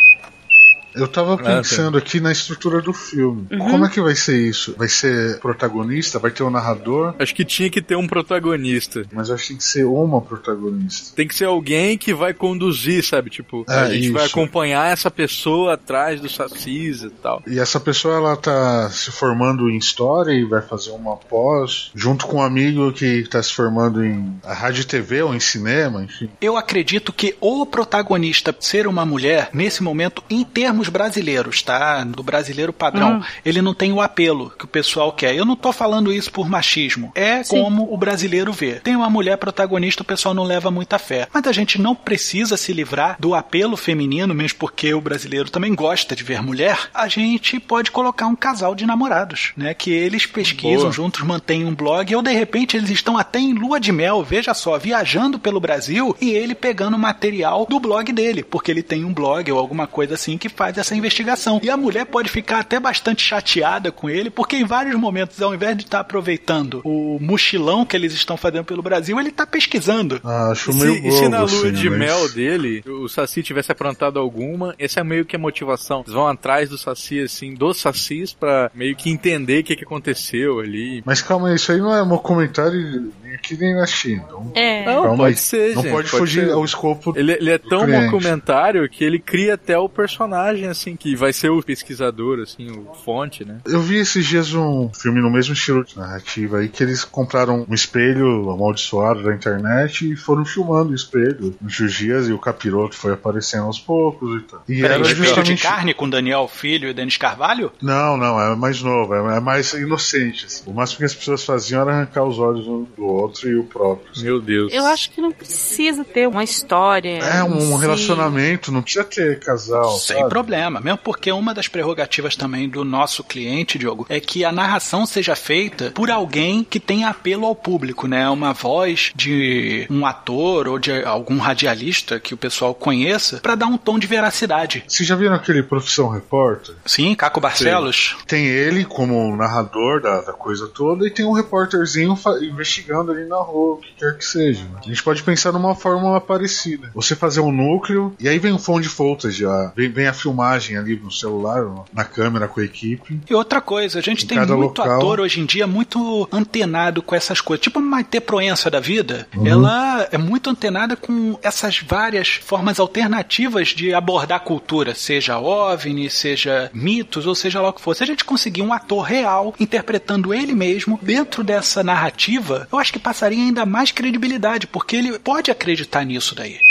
[0.99, 3.47] Eu tava pensando aqui na estrutura do filme.
[3.57, 4.75] Como é que vai ser isso?
[4.77, 6.19] Vai ser protagonista?
[6.19, 7.15] Vai ter um narrador?
[7.19, 9.03] Acho que tinha que ter um protagonista.
[9.11, 11.15] Mas acho que tem que ser uma protagonista.
[11.15, 13.29] Tem que ser alguém que vai conduzir, sabe?
[13.29, 14.37] Tipo, a É, gente vai isso.
[14.37, 17.41] acompanhar essa pessoa atrás dos sacis e tal.
[17.47, 22.27] E essa pessoa, ela tá se formando em história e vai fazer uma pós, junto
[22.27, 26.29] com um amigo que tá se formando em rádio e TV ou em cinema, enfim.
[26.41, 32.03] Eu acredito que o protagonista ser uma mulher, nesse momento, em termos dos brasileiros, tá?
[32.03, 33.17] Do brasileiro padrão.
[33.17, 33.23] Hum.
[33.45, 35.35] Ele não tem o apelo que o pessoal quer.
[35.35, 37.11] Eu não tô falando isso por machismo.
[37.15, 37.61] É Sim.
[37.61, 38.73] como o brasileiro vê.
[38.73, 41.27] Tem uma mulher protagonista, o pessoal não leva muita fé.
[41.31, 45.73] Mas a gente não precisa se livrar do apelo feminino, mesmo porque o brasileiro também
[45.75, 46.89] gosta de ver mulher.
[46.93, 49.73] A gente pode colocar um casal de namorados, né?
[49.73, 50.91] Que eles pesquisam Boa.
[50.91, 54.53] juntos, mantêm um blog, ou de repente eles estão até em lua de mel, veja
[54.53, 59.13] só, viajando pelo Brasil e ele pegando material do blog dele, porque ele tem um
[59.13, 61.59] blog ou alguma coisa assim que faz essa investigação.
[61.63, 65.53] E a mulher pode ficar até bastante chateada com ele, porque em vários momentos, ao
[65.53, 69.45] invés de estar tá aproveitando o mochilão que eles estão fazendo pelo Brasil, ele está
[69.45, 70.19] pesquisando.
[70.23, 71.99] Ah, acho meio se, bobo, se na lua assim, de mas...
[71.99, 76.01] mel dele o Saci tivesse aprontado alguma, essa é meio que a motivação.
[76.01, 79.83] Eles vão atrás do Saci, assim, dos Sacis, pra meio que entender o que, que
[79.83, 81.01] aconteceu ali.
[81.05, 84.23] Mas calma aí, isso aí não é um comentário nem aqui nem na China.
[84.25, 84.85] Então, é.
[84.85, 85.37] Não, calma pode aí.
[85.37, 86.51] ser, Não gente, pode, pode fugir ser.
[86.51, 87.13] ao escopo.
[87.15, 91.49] Ele, ele é tão documentário que ele cria até o personagem, assim, que vai ser
[91.49, 93.59] o pesquisador, assim, o fonte, né?
[93.65, 97.65] Eu vi esses dias um filme no mesmo estilo de narrativa aí, que eles compraram
[97.69, 102.95] um espelho amaldiçoado da internet e foram filmando o espelho nos dias e o capiroto
[102.95, 104.63] foi aparecendo aos poucos e tal.
[104.67, 105.55] E Peraí, era justamente...
[105.55, 107.71] de carne com Daniel Filho e Denis Carvalho?
[107.81, 110.45] Não, não, é mais novo, é mais inocente.
[110.45, 110.63] Assim.
[110.69, 113.63] O máximo que as pessoas faziam era arrancar os olhos um do outro e o
[113.63, 114.09] próprio.
[114.11, 114.23] Assim.
[114.23, 114.73] Meu Deus.
[114.73, 117.19] Eu acho que não precisa ter uma história.
[117.19, 119.97] É, um, relacionamento, não precisa ter casal.
[119.97, 120.29] Sem sabe?
[120.29, 125.05] problema, mesmo porque uma das prerrogativas também do nosso cliente, Diogo, é que a narração
[125.05, 128.29] seja feita por alguém que tenha apelo ao público, né?
[128.29, 133.67] Uma voz de um ator ou de algum radialista que o pessoal conheça para dar
[133.67, 134.83] um tom de veracidade.
[134.87, 136.75] Vocês já viram aquele Profissão Repórter?
[136.85, 138.15] Sim, Caco Barcelos.
[138.19, 138.25] Sim.
[138.27, 143.37] Tem ele como narrador da, da, coisa toda e tem um repórterzinho investigando ali na
[143.37, 144.65] rua, o que quer que seja.
[144.77, 146.91] A gente pode pensar numa fórmula parecida.
[146.93, 150.13] Você fazer um núcleo e aí vem um phone de footage, já, vem, vem, a
[150.13, 153.19] filmagem ali no celular, na câmera com a equipe.
[153.29, 154.97] E outra coisa, a gente tem muito local.
[154.97, 157.63] ator hoje em dia muito antenado com essas coisas.
[157.63, 159.47] Tipo a Maite Proença da vida, uhum.
[159.47, 166.09] ela é muito antenada com essas várias formas alternativas de abordar a cultura, seja OVNI,
[166.09, 167.95] seja mitos, ou seja lá o que for.
[167.95, 172.93] Se a gente conseguir um ator real interpretando ele mesmo dentro dessa narrativa, eu acho
[172.93, 176.68] que passaria ainda mais credibilidade, porque ele pode acreditar nisso daí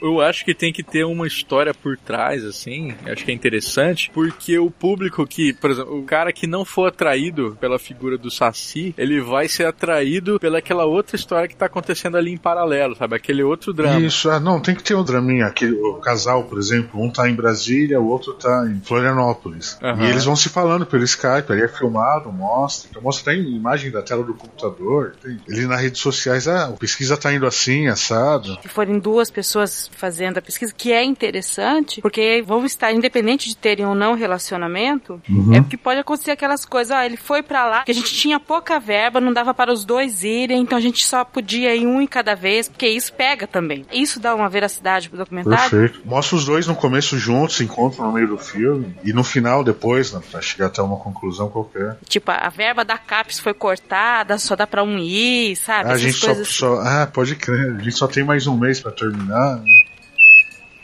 [0.00, 2.94] eu acho que tem que ter uma história por trás, assim.
[3.04, 6.88] Acho que é interessante, porque o público que, por exemplo, o cara que não for
[6.88, 12.16] atraído pela figura do Saci, ele vai ser atraído pelaquela outra história que tá acontecendo
[12.16, 13.16] ali em paralelo, sabe?
[13.16, 14.00] Aquele outro drama.
[14.00, 15.46] Isso, ah, não, tem que ter um draminha.
[15.46, 19.78] Aquele, o casal, por exemplo, um tá em Brasília, o outro tá em Florianópolis.
[19.82, 20.04] Uhum.
[20.04, 22.88] E eles vão se falando pelo Skype, ali é filmado, mostra.
[22.90, 25.14] Então mostra até imagem da tela do computador.
[25.22, 25.38] Tem.
[25.48, 28.58] Ele nas redes sociais, ah, a pesquisa tá indo assim, assado.
[28.62, 33.56] Se forem duas pessoas fazendo a pesquisa, que é interessante, porque vão estar, independente de
[33.56, 35.54] terem ou não relacionamento, uhum.
[35.54, 38.38] é porque pode acontecer aquelas coisas, ah, ele foi para lá, que a gente tinha
[38.38, 42.00] pouca verba, não dava para os dois irem, então a gente só podia ir um
[42.00, 43.84] em cada vez, porque isso pega também.
[43.92, 45.70] Isso dá uma veracidade pro documentário.
[45.70, 46.00] Perfeito.
[46.04, 49.62] Mostra os dois no começo juntos, se encontram no meio do filme, e no final,
[49.64, 51.96] depois, né, pra chegar até uma conclusão qualquer.
[52.08, 55.90] Tipo, a verba da CAPES foi cortada, só dá pra um ir, sabe?
[55.90, 56.44] Ah, a gente só, assim.
[56.44, 57.76] só, Ah, pode crer.
[57.76, 59.64] A gente só tem mais um mês para terminar, né?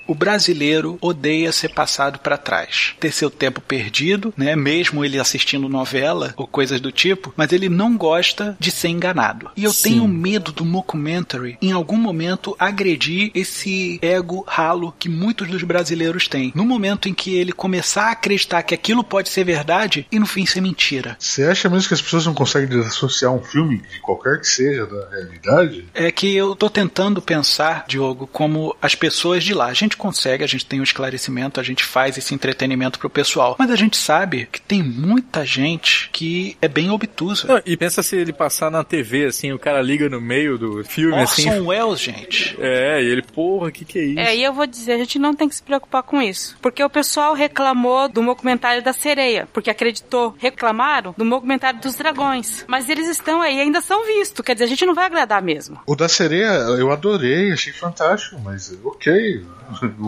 [0.07, 4.55] O brasileiro odeia ser passado para trás, ter seu tempo perdido, né?
[4.55, 9.51] Mesmo ele assistindo novela ou coisas do tipo, mas ele não gosta de ser enganado.
[9.57, 9.91] E eu Sim.
[9.91, 16.29] tenho medo do mockumentary em algum momento agredir esse ego ralo que muitos dos brasileiros
[16.29, 16.53] têm.
[16.55, 20.27] No momento em que ele começar a acreditar que aquilo pode ser verdade e no
[20.27, 21.17] fim ser mentira.
[21.19, 24.87] Você acha mesmo que as pessoas não conseguem desassociar um filme de qualquer que seja
[24.87, 25.89] da realidade?
[25.95, 29.67] É que eu tô tentando pensar, Diogo, como as pessoas de lá.
[29.67, 32.99] A gente gente consegue, a gente tem o um esclarecimento, a gente faz esse entretenimento
[32.99, 33.57] pro pessoal.
[33.59, 37.47] Mas a gente sabe que tem muita gente que é bem obtusa.
[37.47, 40.85] Não, e pensa se ele passar na TV, assim, o cara liga no meio do
[40.85, 41.61] filme, Orson assim.
[41.65, 42.57] Welles, gente.
[42.61, 44.19] É, e ele, porra, que que é isso?
[44.19, 46.57] É, e eu vou dizer, a gente não tem que se preocupar com isso.
[46.61, 50.35] Porque o pessoal reclamou do documentário da sereia, porque acreditou.
[50.39, 52.65] Reclamaram do documentário dos dragões.
[52.67, 54.45] Mas eles estão aí, ainda são vistos.
[54.45, 55.81] Quer dizer, a gente não vai agradar mesmo.
[55.87, 59.45] O da sereia eu adorei, achei fantástico, mas ok.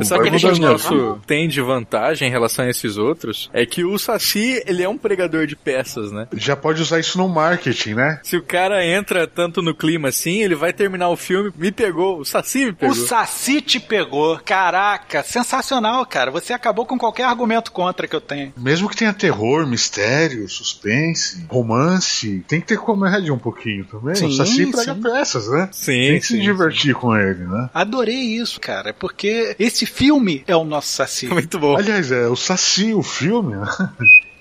[0.03, 3.85] Só que a gente nosso tem de vantagem em relação a esses outros é que
[3.85, 6.29] o Saci, ele é um pregador de peças, né?
[6.35, 8.21] Já pode usar isso no marketing, né?
[8.23, 12.19] Se o cara entra tanto no clima assim, ele vai terminar o filme, me pegou,
[12.19, 12.95] o Saci me pegou.
[12.95, 16.31] O Saci te pegou, caraca, sensacional, cara.
[16.31, 18.53] Você acabou com qualquer argumento contra que eu tenho.
[18.57, 24.15] Mesmo que tenha terror, mistério, suspense, romance, tem que ter comédia um pouquinho também.
[24.15, 25.01] Sim, o Saci prega sim.
[25.01, 25.69] peças, né?
[25.73, 25.93] Sim.
[25.93, 27.01] Tem que sim, se divertir sim.
[27.01, 27.71] com ele, né?
[27.73, 31.27] Adorei isso, cara, porque Esse filme é o nosso Saci.
[31.27, 31.77] Muito bom.
[31.77, 33.55] Aliás, é o Saci, o filme?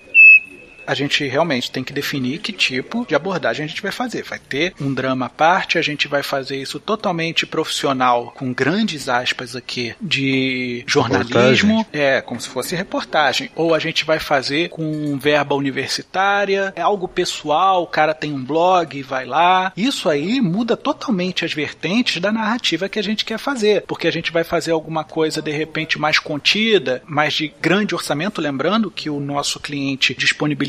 [0.85, 4.23] a gente realmente tem que definir que tipo de abordagem a gente vai fazer.
[4.23, 9.09] Vai ter um drama à parte, a gente vai fazer isso totalmente profissional, com grandes
[9.09, 11.87] aspas aqui, de jornalismo, Reportagem.
[11.93, 13.49] é, como se fosse reportagem.
[13.55, 18.43] Ou a gente vai fazer com verba universitária, é algo pessoal, o cara tem um
[18.43, 19.71] blog e vai lá.
[19.75, 24.11] Isso aí muda totalmente as vertentes da narrativa que a gente quer fazer, porque a
[24.11, 29.09] gente vai fazer alguma coisa de repente mais contida, mais de grande orçamento, lembrando que
[29.09, 30.13] o nosso cliente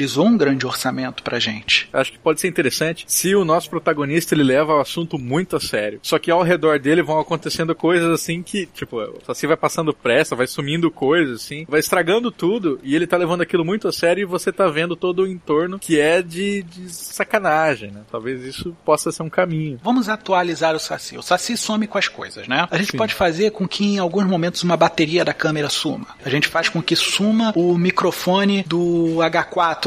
[0.07, 1.89] disponibilizou um grande orçamento pra gente.
[1.93, 5.61] Acho que pode ser interessante se o nosso protagonista ele leva o assunto muito a
[5.61, 5.99] sério.
[6.03, 9.93] Só que ao redor dele vão acontecendo coisas assim que, tipo, o Saci vai passando
[9.93, 13.93] pressa, vai sumindo coisas assim, vai estragando tudo e ele tá levando aquilo muito a
[13.93, 18.03] sério e você tá vendo todo o entorno que é de, de sacanagem, né?
[18.11, 19.81] Talvez isso possa ser um caminho.
[19.83, 21.19] Vamos atualizar o Saci.
[21.19, 22.67] O Saci some com as coisas, né?
[22.71, 22.99] A gente Sim.
[22.99, 26.07] pode fazer com que em alguns momentos uma bateria da câmera suma.
[26.25, 29.23] A gente faz com que suma o microfone do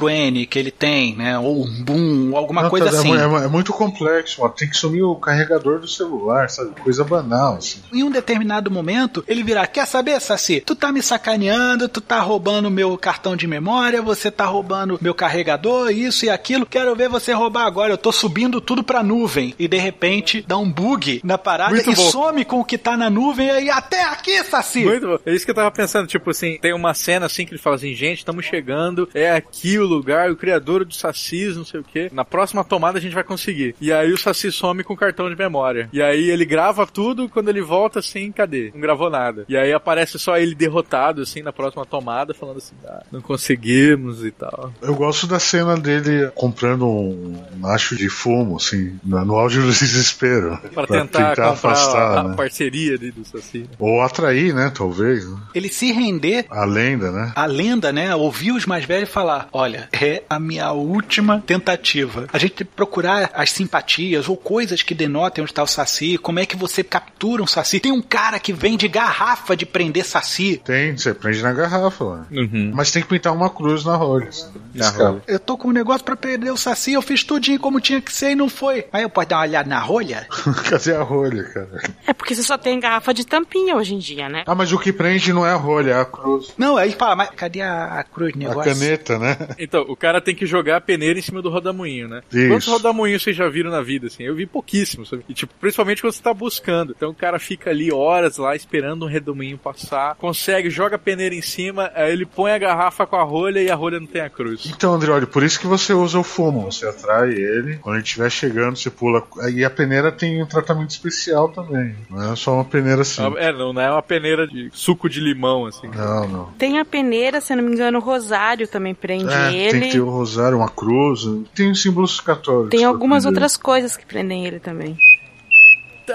[0.09, 1.37] H4N que ele tem, né?
[1.39, 3.15] Ou um boom, ou alguma Não, coisa tá- é assim.
[3.15, 4.53] É, é muito complexo, mano.
[4.57, 6.71] Tem que sumir o carregador do celular, sabe?
[6.81, 7.79] Coisa banal, assim.
[7.93, 10.61] Em um determinado momento, ele virá, quer saber, Saci?
[10.65, 15.13] Tu tá me sacaneando, tu tá roubando meu cartão de memória, você tá roubando meu
[15.13, 16.65] carregador, isso e aquilo.
[16.65, 17.93] Quero ver você roubar agora.
[17.93, 19.53] Eu tô subindo tudo pra nuvem.
[19.59, 22.01] E de repente dá um bug na parada Muito e bom.
[22.11, 24.83] some com o que tá na nuvem e aí até aqui, Saci!
[24.85, 25.19] Muito bom.
[25.25, 27.75] É isso que eu tava pensando, tipo assim, tem uma cena assim que ele fala
[27.75, 31.83] assim, gente, estamos chegando, é aqui o lugar, o criador do Sacis, não sei o
[31.83, 32.09] que.
[32.13, 33.75] Na próxima tomada a gente vai conseguir.
[33.79, 35.89] E aí o Saci some com o cartão de memória.
[35.93, 38.71] E aí ele grava tudo, quando ele volta assim, cadê?
[38.73, 39.45] Não gravou nada.
[39.47, 44.25] E aí aparece só ele derrotado assim na próxima tomada, falando assim, ah, não conseguimos
[44.25, 44.71] e tal.
[44.81, 50.57] Eu gosto da cena dele comprando um macho de fumo, assim, no auge do desespero.
[50.73, 52.35] Pra tentar, comprar afastar, a, a né?
[52.35, 53.59] parceria ali do Saci.
[53.59, 53.67] né?
[53.77, 54.71] Ou atrair, né?
[54.75, 55.29] Talvez.
[55.29, 55.37] né?
[55.53, 57.31] Ele se render A lenda, né?
[57.35, 58.15] a lenda, né?
[58.15, 62.27] Ouvir os mais velhos falar: olha, é a minha última tentativa.
[62.31, 66.17] A gente tem que procurar as simpatias ou coisas que denotem onde está o Saci,
[66.17, 67.79] como é que você captura um Saci.
[67.79, 70.61] Tem um cara que vende garrafa de prender Saci.
[70.63, 72.27] Tem, você prende na garrafa lá.
[72.31, 72.71] Uhum.
[72.73, 74.29] Mas tem que pintar uma cruz na rolha.
[74.29, 74.49] assim?
[74.73, 75.09] Na Escapa.
[75.09, 75.21] rolha.
[75.27, 78.11] Eu tô com um negócio pra perder o Saci, eu fiz tudinho como tinha que
[78.13, 78.85] ser e não foi.
[78.91, 80.27] Aí eu posso dar uma olhada na rolha?
[80.69, 81.81] Cadê a rolha, cara?
[82.07, 84.43] É porque você só tem garrafa de tampinha hoje em dia, né?
[84.45, 86.53] Ah, mas o que prende não é a rolha, é a cruz.
[86.57, 88.73] Não, aí fala, mas cadê a, a cruz do A negócio?
[88.73, 89.37] caneta, né?
[89.57, 92.21] Então, o cara tem que jogar a peneira em cima do rodamuinho, né?
[92.31, 92.47] Isso.
[92.49, 94.23] Quantos rodamuinhos vocês já viram na vida, assim?
[94.23, 95.23] Eu vi pouquíssimos, sabe?
[95.27, 96.93] E, tipo, principalmente quando você tá buscando.
[96.95, 101.35] Então o cara fica ali horas lá esperando um redemoinho passar, consegue, joga a peneira
[101.35, 104.21] em cima, aí ele põe a garrafa com a rolha e a rolha não tem
[104.21, 104.65] a cruz.
[104.65, 106.71] Então, André, olha, por isso que você usa o fumo.
[106.71, 109.25] Você atrai ele, quando ele estiver chegando, você pula.
[109.53, 111.95] E a peneira tem um tratamento especial também.
[112.09, 113.21] Não é só uma peneira assim.
[113.37, 115.87] É, não, não é uma peneira de suco de limão, assim.
[115.87, 116.45] Não, não.
[116.57, 119.68] Tem a peneira, se não me engano, o rosário também prende É, ele.
[119.71, 121.21] Tem que ter o rosário, uma cruz.
[121.53, 122.71] Tem os símbolos católicos.
[122.71, 124.97] Tem algumas outras coisas que prendem ele também.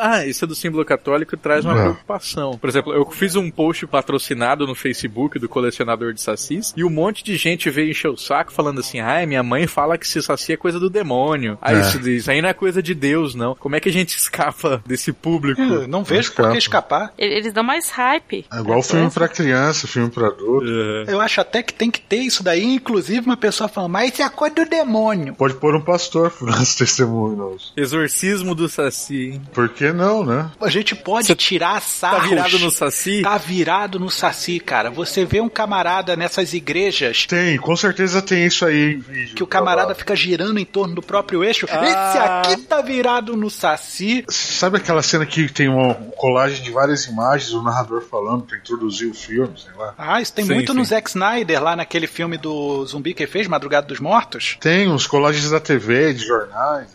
[0.00, 1.82] Ah, isso do símbolo católico traz uma É.
[1.82, 2.58] preocupação.
[2.58, 6.90] Por exemplo, eu fiz um post patrocinado no Facebook do colecionador de sacis e um
[6.90, 10.22] monte de gente veio encher o saco falando assim: ai, minha mãe fala que esse
[10.22, 11.58] saci é coisa do demônio.
[11.60, 11.80] Aí É.
[11.80, 13.54] isso, isso aí não é coisa de Deus, não.
[13.54, 15.60] Como é que a gente escapa desse público?
[15.60, 17.12] Eu não vejo por que escapar.
[17.18, 18.44] Eles dão mais hype.
[18.52, 20.66] É igual filme pra criança, filme pra adulto.
[21.08, 21.12] É.
[21.12, 24.22] Eu acho até que tem que ter isso daí, inclusive uma pessoa falando, mas isso
[24.22, 25.34] é coisa do demônio.
[25.34, 27.72] Pode pôr um pastor para os testemunhos.
[27.76, 29.32] Exorcismo do saci.
[29.32, 29.42] hein?
[29.84, 30.50] Que não, né?
[30.60, 32.28] A gente pode Você tirar Tá sarros.
[32.30, 33.20] virado no saci?
[33.22, 34.90] Tá virado no saci, cara.
[34.90, 39.34] Você vê um camarada nessas igrejas Tem, com certeza tem isso aí em vídeo.
[39.34, 41.66] que o camarada Tá fica girando em torno do próprio eixo.
[41.70, 41.84] Ah.
[41.84, 42.18] Esse
[42.54, 44.24] aqui tá virado no saci.
[44.28, 49.08] Sabe aquela cena que tem uma colagem de várias imagens, o narrador falando pra introduzir
[49.10, 49.94] o filme, sei lá?
[49.98, 50.78] Ah, isso tem Sim, muito sim.
[50.78, 54.56] no Zack Snyder, lá naquele filme do zumbi que fez, Madrugada dos Mortos.
[54.60, 56.88] Tem uns colagens da TV, de jornais.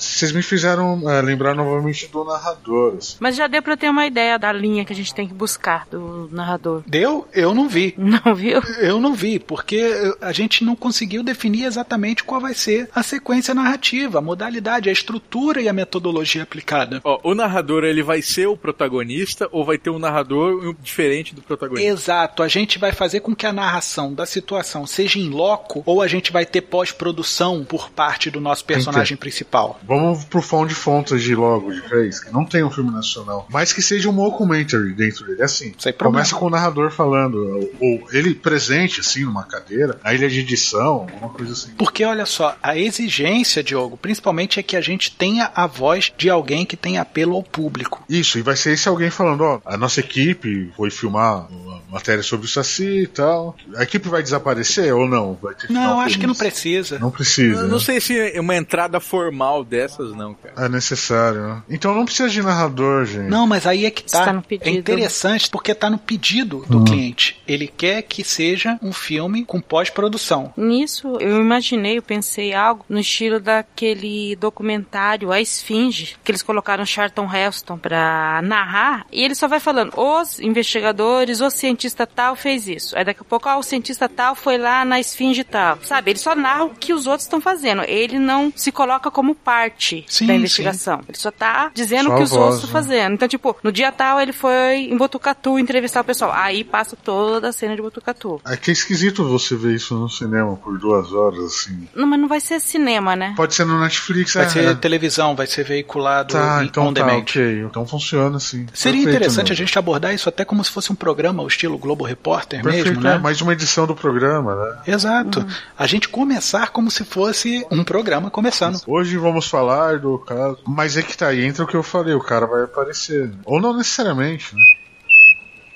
[0.00, 2.96] Vocês me fizeram é, lembrar novamente do narrador.
[2.96, 3.16] assim.
[3.20, 5.86] Mas já deu pra ter uma ideia da linha que a gente tem que buscar
[5.90, 6.82] do narrador.
[6.86, 7.28] Deu?
[7.32, 7.94] Eu não vi.
[8.00, 8.60] Não, viu?
[8.78, 13.54] Eu não vi, porque a gente não conseguiu definir exatamente qual vai ser a sequência
[13.54, 17.00] narrativa, a modalidade, a estrutura e a metodologia aplicada.
[17.04, 21.42] Ó, o narrador, ele vai ser o protagonista ou vai ter um narrador diferente do
[21.42, 21.88] protagonista?
[21.88, 26.02] Exato, a gente vai fazer com que a narração da situação seja em loco ou
[26.02, 29.78] a gente vai ter pós-produção por parte do nosso personagem principal.
[29.90, 33.82] Vamos pro Found Fantasy logo de vez, que não tem um filme nacional, mas que
[33.82, 35.40] seja um mockumentary dentro dele.
[35.40, 40.14] É assim, Sem começa com o narrador falando, ou ele presente, assim, numa cadeira, a
[40.14, 41.72] ilha de edição, alguma coisa assim.
[41.76, 46.30] Porque olha só, a exigência, Diogo, principalmente é que a gente tenha a voz de
[46.30, 48.04] alguém que tenha apelo ao público.
[48.08, 52.22] Isso, e vai ser esse alguém falando, ó, a nossa equipe foi filmar uma matéria
[52.22, 53.56] sobre o Saci e tal.
[53.74, 55.36] A equipe vai desaparecer ou não?
[55.42, 56.96] Vai ter final Não, acho que não precisa.
[57.00, 57.62] Não precisa.
[57.62, 57.84] Eu não né?
[57.84, 60.66] sei se uma entrada formal dessas, não, cara.
[60.66, 61.62] É necessário?
[61.68, 63.28] Então não precisa de narrador, gente.
[63.28, 64.42] Não, mas aí é que tá.
[64.60, 67.40] É interessante porque tá no pedido do cliente.
[67.46, 70.52] Ele quer que seja um filme com pós-produção.
[70.56, 76.84] Nisso, eu imaginei, eu pensei algo no estilo daquele documentário A Esfinge, que eles colocaram
[76.84, 82.68] Charlton Heston pra narrar, e ele só vai falando, os investigadores, o cientista tal fez
[82.68, 82.96] isso.
[82.96, 85.78] Aí daqui a pouco, ah, o cientista tal foi lá na Esfinge tal.
[85.82, 87.82] Sabe, ele só narra o que os outros estão fazendo.
[87.82, 91.00] Ele não se coloca como parte Sim, da investigação.
[91.08, 92.86] Ele só tá dizendo Só o que os voz, outros estão né?
[92.88, 93.14] fazendo.
[93.14, 96.32] Então, tipo, no dia tal ele foi em Botucatu entrevistar o pessoal.
[96.34, 98.40] Aí passa toda a cena de Botucatu.
[98.46, 101.88] É que é esquisito você ver isso no cinema por duas horas, assim.
[101.94, 103.34] Não, mas não vai ser cinema, né?
[103.36, 104.48] Pode ser no Netflix, Vai é.
[104.48, 107.20] ser televisão, vai ser veiculado Tá, em então on tá, demand.
[107.20, 107.62] ok.
[107.62, 108.66] Então funciona assim.
[108.72, 109.52] Seria Perfeito, interessante meu.
[109.52, 112.88] a gente abordar isso até como se fosse um programa, o estilo Globo Repórter Perfeito,
[112.88, 113.18] mesmo, é né?
[113.18, 114.78] mais uma edição do programa, né?
[114.86, 115.46] Exato.
[115.78, 118.80] A gente começar como se fosse um programa começando.
[118.86, 119.59] Hoje vamos falar
[120.00, 120.58] do caso.
[120.66, 123.30] Mas é que tá aí, entra o que eu falei, o cara vai aparecer.
[123.44, 124.62] Ou não necessariamente, né?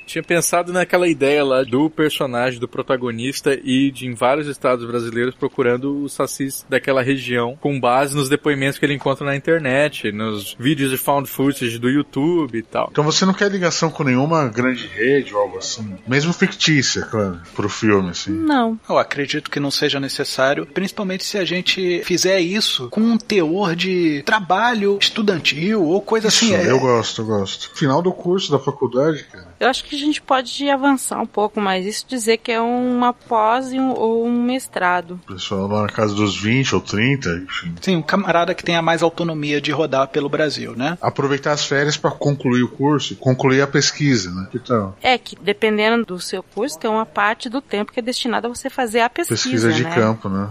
[0.06, 5.34] Tinha pensado naquela ideia lá do personagem, do protagonista e de em vários estados brasileiros
[5.34, 10.54] procurando os sacis daquela região com base nos depoimentos que ele encontra na internet, nos
[10.58, 12.88] vídeos de found footage do YouTube e tal.
[12.90, 15.96] Então você não quer ligação com nenhuma grande rede ou algo assim.
[16.06, 18.30] Mesmo fictícia, claro, pro filme, assim.
[18.32, 18.78] Não.
[18.88, 23.74] Eu acredito que não seja necessário, principalmente se a gente fizer isso com um teor
[23.74, 26.46] de trabalho estudantil ou coisa assim.
[26.46, 27.70] Isso, é- eu gosto, eu gosto.
[27.74, 29.53] Final do curso da faculdade, cara.
[29.64, 31.86] Eu acho que a gente pode avançar um pouco mais.
[31.86, 35.18] Isso dizer que é uma pós e um- ou um mestrado.
[35.26, 37.74] Pessoal lá na casa dos 20 ou 30, enfim.
[37.80, 40.98] Sim, um camarada que tenha mais autonomia de rodar pelo Brasil, né?
[41.00, 44.48] Aproveitar as férias pra concluir o curso, concluir a pesquisa, né?
[44.52, 44.96] Que tal?
[45.02, 48.50] É que, dependendo do seu curso, tem uma parte do tempo que é destinada a
[48.54, 49.94] você fazer a pesquisa, Pesquisa de né?
[49.94, 50.48] campo, né?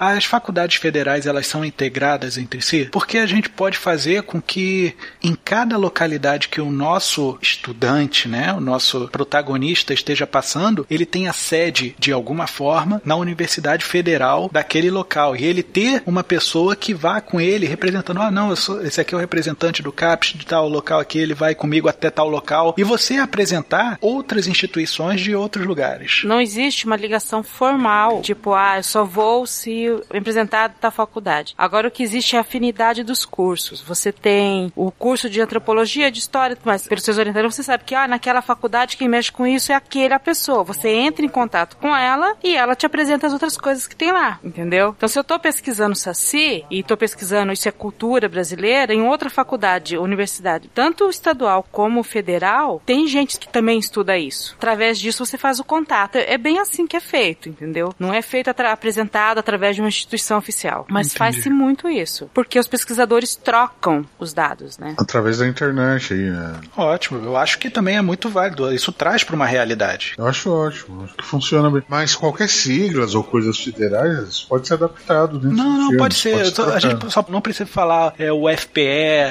[0.00, 4.96] As faculdades federais elas são integradas entre si, porque a gente pode fazer com que
[5.22, 11.34] em cada localidade que o nosso estudante, né, o nosso protagonista esteja passando, ele tenha
[11.34, 15.36] sede de alguma forma na Universidade Federal daquele local.
[15.36, 19.12] E ele ter uma pessoa que vá com ele representando, ah, não, sou, esse aqui
[19.12, 22.74] é o representante do CAPES de tal local aqui, ele vai comigo até tal local.
[22.78, 26.22] E você apresentar outras instituições de outros lugares.
[26.24, 31.54] Não existe uma ligação formal, tipo, ah, eu só vou se representar da faculdade.
[31.56, 33.80] Agora o que existe é a afinidade dos cursos.
[33.80, 37.94] Você tem o curso de antropologia, de história, mas pelos seus orientadores você sabe que,
[37.94, 40.64] ah, naquela faculdade quem mexe com isso é aquela pessoa.
[40.64, 44.12] Você entra em contato com ela e ela te apresenta as outras coisas que tem
[44.12, 44.94] lá, entendeu?
[44.96, 49.30] Então se eu tô pesquisando Saci e tô pesquisando isso é cultura brasileira em outra
[49.30, 54.54] faculdade, universidade, tanto estadual como federal, tem gente que também estuda isso.
[54.56, 56.16] Através disso você faz o contato.
[56.16, 57.94] É bem assim que é feito, entendeu?
[57.98, 62.68] Não é feito apresentado através de uma instituição oficial, mas faz-se muito isso, porque os
[62.68, 64.94] pesquisadores trocam os dados, né?
[64.98, 66.60] Através da internet aí, né?
[66.76, 68.72] Ótimo, eu acho que também é muito válido.
[68.72, 70.14] Isso traz para uma realidade.
[70.16, 71.82] Eu acho ótimo, acho que funciona bem.
[71.88, 76.46] Mas qualquer siglas ou coisas federais pode ser adaptado dentro Não, não, filme, pode ser.
[76.46, 78.80] ser a gente só não precisa falar é, o FPE,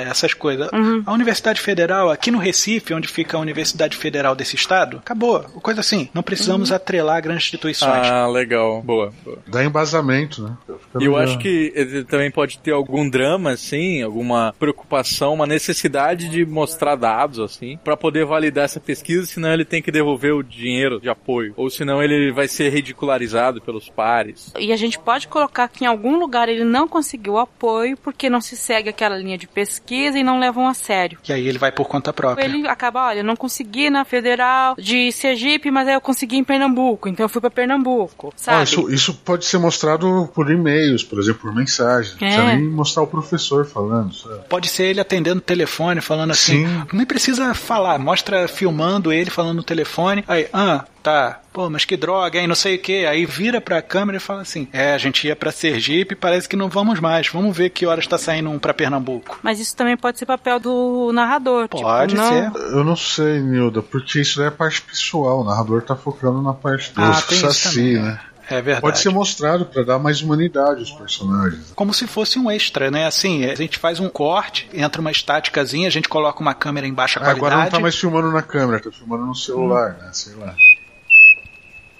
[0.10, 0.70] essas coisas.
[1.06, 5.42] A Universidade Federal, aqui no Recife, onde fica a Universidade Federal desse estado, acabou.
[5.62, 6.10] Coisa assim.
[6.14, 8.08] Não precisamos atrelar grandes instituições.
[8.08, 8.82] Ah, legal.
[8.82, 9.40] Boa, boa.
[9.48, 10.58] Dá embasamento, né?
[10.68, 15.46] Fica E eu acho que ele também pode ter algum drama, assim, alguma preocupação, uma
[15.46, 20.34] necessidade de mostrar dados, assim, pra poder validar essa pesquisa, senão ele tem que devolver
[20.34, 21.54] o dinheiro de apoio.
[21.58, 24.54] Ou senão ele vai ser ridicularizado pelos pares.
[24.60, 28.42] E a gente pode colocar que em algum lugar ele não conseguiu apoio porque não
[28.42, 31.18] se segue aquela linha de pesquisa e não levam a sério.
[31.28, 32.44] E aí ele vai por conta própria.
[32.46, 36.44] Ele acaba, olha, eu não consegui na Federal de Sergipe, mas aí eu consegui em
[36.44, 38.64] Pernambuco, então eu fui pra Pernambuco, Ah, sabe?
[38.64, 42.12] isso, isso pode ser mostrado por e-mails, por exemplo, por mensagem.
[42.14, 42.56] Não precisa É.
[42.56, 44.42] nem mostrar o professor falando, sabe?
[44.50, 46.66] Pode ser ele atendendo o telefone, falando assim.
[46.68, 46.84] Sim.
[46.94, 50.24] Nem precisa falar, mostra filmando ele falando no telefone.
[50.28, 51.40] Aí, ah, tá.
[51.52, 52.48] Pô, mas que droga, hein?
[52.48, 53.06] Não sei o que.
[53.08, 56.56] Aí vira pra câmera e fala assim: É, a gente ia pra Sergipe, parece que
[56.56, 57.28] não vamos mais.
[57.28, 59.40] Vamos ver que horas tá saindo um pra Pernambuco.
[59.42, 61.68] Mas isso também pode ser papel do narrador.
[61.68, 62.62] Pode tipo, não- ser.
[62.72, 65.42] Eu não sei, Nilda, porque isso daí é parte pessoal.
[65.42, 68.20] O narrador tá focando na parte do Ah, tem isso Saci, também, né?
[68.50, 68.82] É verdade.
[68.82, 71.72] Pode ser mostrado pra dar mais humanidade aos personagens.
[71.76, 73.06] Como se fosse um extra, né?
[73.06, 76.94] Assim, a gente faz um corte, entra uma estáticazinha, a gente coloca uma câmera em
[76.94, 77.40] baixa qualidade.
[77.40, 80.10] Agora não tá mais filmando na câmera, tá filmando no celular, né?
[80.12, 80.54] Sei lá.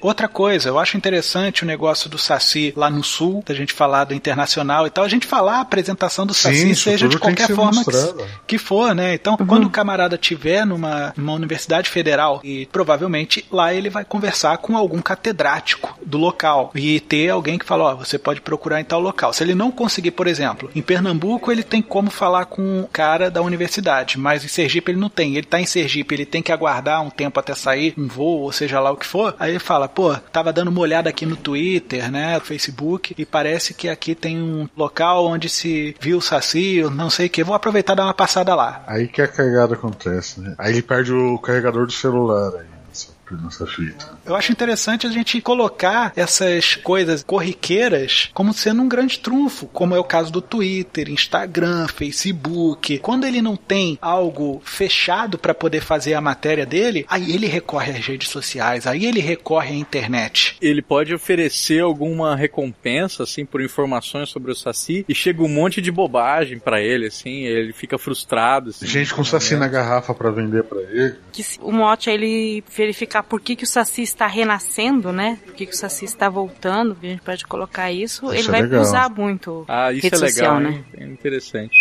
[0.02, 4.06] Outra coisa, eu acho interessante o negócio do Saci lá no sul, da gente falar
[4.06, 7.50] do internacional e tal, a gente falar a apresentação do Saci, Sim, seja de qualquer
[7.54, 9.14] forma que, que for, né?
[9.14, 14.58] Então, quando o camarada tiver numa, numa universidade federal, e provavelmente lá ele vai conversar
[14.60, 18.86] com algum catedrático do local e ter alguém que fala, ó, você pode procurar em
[18.86, 19.34] tal local.
[19.34, 23.30] Se ele não conseguir, por exemplo, em Pernambuco ele tem como falar com o cara
[23.30, 25.36] da universidade, mas em Sergipe ele não tem.
[25.36, 28.52] Ele tá em Sergipe, ele tem que aguardar um tempo até sair um voo, ou
[28.52, 29.36] seja lá o que for.
[29.40, 33.26] Aí ele fala, pô, tava dando uma olhada aqui no Twitter, né, no Facebook, e
[33.26, 37.44] parece que aqui tem um local onde se viu o Saci, não sei o que,
[37.44, 38.84] vou aproveitar e dar uma passada lá.
[38.88, 40.56] Aí que a cagada acontece, né?
[40.58, 42.79] Aí ele perde o carregador do celular aí,
[43.68, 44.18] fita.
[44.26, 49.96] Eu acho interessante a gente colocar essas coisas corriqueiras como sendo um grande trunfo, como
[49.96, 53.00] é o caso do Twitter, Instagram, Facebook.
[53.00, 57.92] Quando ele não tem algo fechado para poder fazer a matéria dele, aí ele recorre
[57.92, 60.58] às redes sociais, aí ele recorre à internet.
[60.62, 65.82] Ele pode oferecer alguma recompensa, assim, por informações sobre o Saci, e chega um monte
[65.82, 68.70] de bobagem pra ele, assim, ele fica frustrado.
[68.70, 71.16] Assim, Gente com saci na garrafa pra vender pra ele.
[71.32, 75.38] Que o mote é ele verificar por que, que o Saci está renascendo, né?
[75.46, 78.26] Por que, que o Saci está voltando, a gente pode colocar isso.
[78.28, 78.82] Isso ele é vai legal.
[78.82, 80.70] usar muito Ah, isso rede é legal, social, né?
[80.70, 80.84] né?
[80.98, 81.76] É interessante.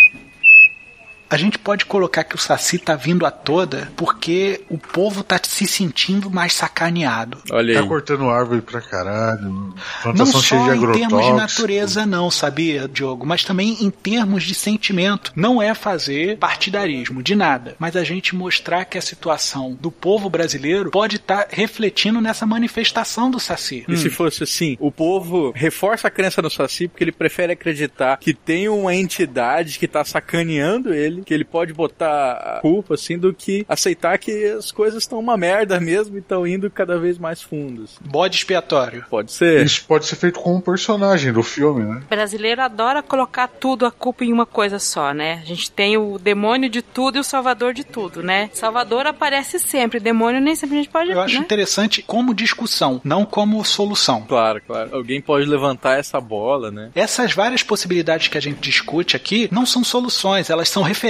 [1.30, 5.38] A gente pode colocar que o Saci tá vindo à toda porque o povo tá
[5.42, 7.38] se sentindo mais sacaneado.
[7.50, 7.86] Olha Tá aí.
[7.86, 9.42] cortando árvore pra caralho.
[9.42, 13.26] Não Plantação cheia só de em termos de natureza, não, sabia, Diogo?
[13.26, 15.32] Mas também em termos de sentimento.
[15.36, 20.30] Não é fazer partidarismo de nada, mas a gente mostrar que a situação do povo
[20.30, 23.84] brasileiro pode estar refletindo nessa manifestação do Saci.
[23.88, 28.16] E se fosse assim, o povo reforça a crença no Saci porque ele prefere acreditar
[28.18, 33.18] que tem uma entidade que tá sacaneando ele, que ele pode botar a culpa, assim,
[33.18, 37.18] do que aceitar que as coisas estão uma merda mesmo e estão indo cada vez
[37.18, 37.98] mais fundos.
[38.00, 39.04] Bode expiatório.
[39.10, 39.64] Pode ser.
[39.64, 42.02] Isso pode ser feito com um personagem do filme, né?
[42.04, 45.40] O brasileiro adora colocar tudo a culpa em uma coisa só, né?
[45.42, 48.50] A gente tem o demônio de tudo e o salvador de tudo, né?
[48.52, 51.40] Salvador aparece sempre, demônio nem sempre a gente pode, Eu acho né?
[51.40, 54.22] interessante como discussão, não como solução.
[54.22, 54.94] Claro, claro.
[54.94, 56.90] Alguém pode levantar essa bola, né?
[56.94, 61.07] Essas várias possibilidades que a gente discute aqui não são soluções, elas são referências.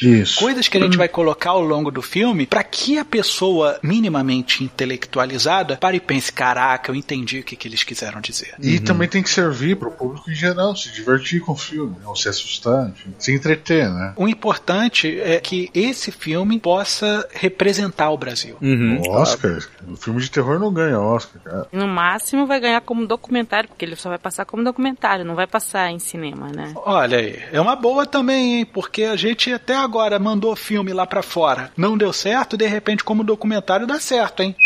[0.00, 0.38] Isso.
[0.38, 4.64] Coisas que a gente vai colocar ao longo do filme para que a pessoa minimamente
[4.64, 8.54] intelectualizada pare e pense: caraca, eu entendi o que, que eles quiseram dizer.
[8.58, 12.16] E também tem que servir pro público em geral, se divertir com o filme, ou
[12.16, 14.12] se assustar, enfim, se entreter, né?
[14.16, 18.56] O importante é que esse filme possa representar o Brasil.
[18.60, 19.00] Uhum.
[19.06, 19.58] O Oscar,
[19.88, 21.66] o filme de terror não ganha Oscar, cara.
[21.72, 25.46] No máximo vai ganhar como documentário, porque ele só vai passar como documentário, não vai
[25.46, 26.72] passar em cinema, né?
[26.76, 28.64] Olha aí, é uma boa também, hein?
[28.64, 31.70] Porque a gente até agora mandou filme lá pra fora.
[31.76, 34.56] Não deu certo, de repente, como documentário dá certo, hein?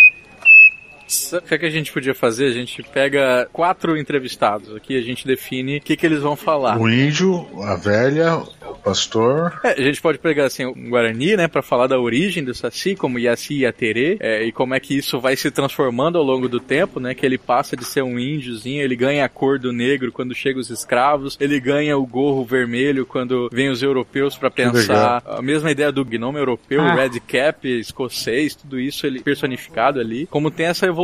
[1.33, 2.47] O que, é que a gente podia fazer?
[2.47, 6.79] A gente pega quatro entrevistados aqui, a gente define o que, que eles vão falar.
[6.79, 9.59] O índio, a velha, o pastor.
[9.65, 12.95] É, a gente pode pegar assim um Guarani, né, Pra falar da origem do Saci,
[12.97, 16.49] como Yaci e Aterê, é, e como é que isso vai se transformando ao longo
[16.49, 17.15] do tempo, né?
[17.15, 20.61] Que ele passa de ser um índiozinho, ele ganha a cor do negro quando chegam
[20.61, 25.71] os escravos, ele ganha o gorro vermelho quando vem os europeus pra pensar a mesma
[25.71, 26.95] ideia do gnome europeu, Ah.
[26.95, 31.04] o red cap escocês, tudo isso ele personificado ali, como tem essa evolução.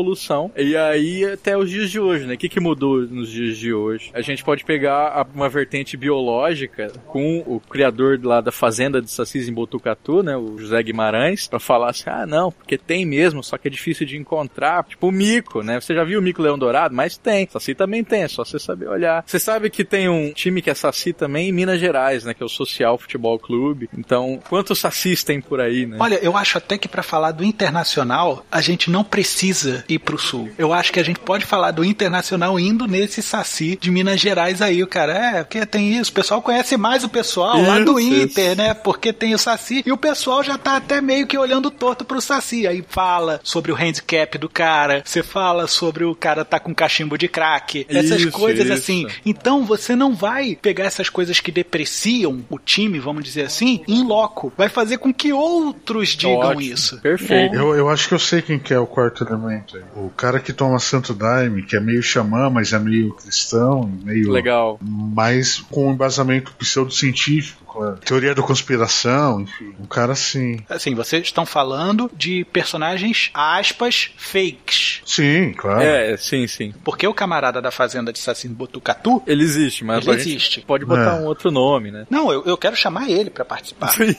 [0.56, 2.34] E aí até os dias de hoje, né?
[2.34, 4.10] O que, que mudou nos dias de hoje?
[4.14, 9.48] A gente pode pegar uma vertente biológica com o criador lá da fazenda de Sacis
[9.48, 10.36] em Botucatu, né?
[10.36, 14.06] O José Guimarães, pra falar assim, ah não, porque tem mesmo, só que é difícil
[14.06, 14.84] de encontrar.
[14.84, 15.80] Tipo o mico, né?
[15.80, 16.94] Você já viu o mico leão dourado?
[16.94, 17.48] Mas tem.
[17.50, 19.24] Saci também tem, é só você saber olhar.
[19.26, 22.34] Você sabe que tem um time que é Saci também em Minas Gerais, né?
[22.34, 23.88] Que é o Social Futebol Clube.
[23.96, 25.96] Então, quantos Sacis tem por aí, né?
[26.00, 30.18] Olha, eu acho até que para falar do internacional, a gente não precisa ir pro
[30.18, 30.50] sul.
[30.58, 34.62] Eu acho que a gente pode falar do internacional indo nesse saci de Minas Gerais
[34.62, 35.12] aí, o cara.
[35.12, 36.10] É, porque tem isso.
[36.10, 38.74] O pessoal conhece mais o pessoal lá do Isso, Inter, né?
[38.74, 39.82] Porque tem o saci.
[39.86, 42.66] E o pessoal já tá até meio que olhando torto pro saci.
[42.66, 45.02] Aí fala sobre o handicap do cara.
[45.04, 47.86] Você fala sobre o cara tá com cachimbo de crack.
[47.88, 48.72] Essas Isso, coisas isso.
[48.72, 49.06] assim.
[49.24, 54.04] Então você não vai pegar essas coisas que depreciam o time, vamos dizer assim, em
[54.04, 54.52] loco.
[54.56, 57.00] Vai fazer com que outros digam Ótimo, isso.
[57.00, 57.54] Perfeito.
[57.54, 60.52] Eu, eu acho que eu sei quem que é o quarto elemento O cara que
[60.52, 64.30] toma Santo Daime, que é meio xamã, mas é meio cristão, meio.
[64.30, 64.78] Legal.
[64.80, 67.96] Mas com um embasamento pseudocientífico, claro.
[67.98, 69.74] Teoria da conspiração, enfim.
[69.80, 70.58] Um cara assim.
[70.68, 75.02] Assim, vocês estão falando de personagens, aspas, fakes.
[75.04, 75.80] Sim, claro.
[75.82, 76.72] É, sim, sim.
[76.84, 79.22] Porque o camarada da fazenda de Saci Botucatu.
[79.26, 80.60] Ele existe, mas Ele existe.
[80.62, 81.20] pode botar É.
[81.20, 82.06] um outro nome, né?
[82.10, 83.88] Não, eu, eu quero chamar ele pra participar.
[83.92, 84.14] Sim,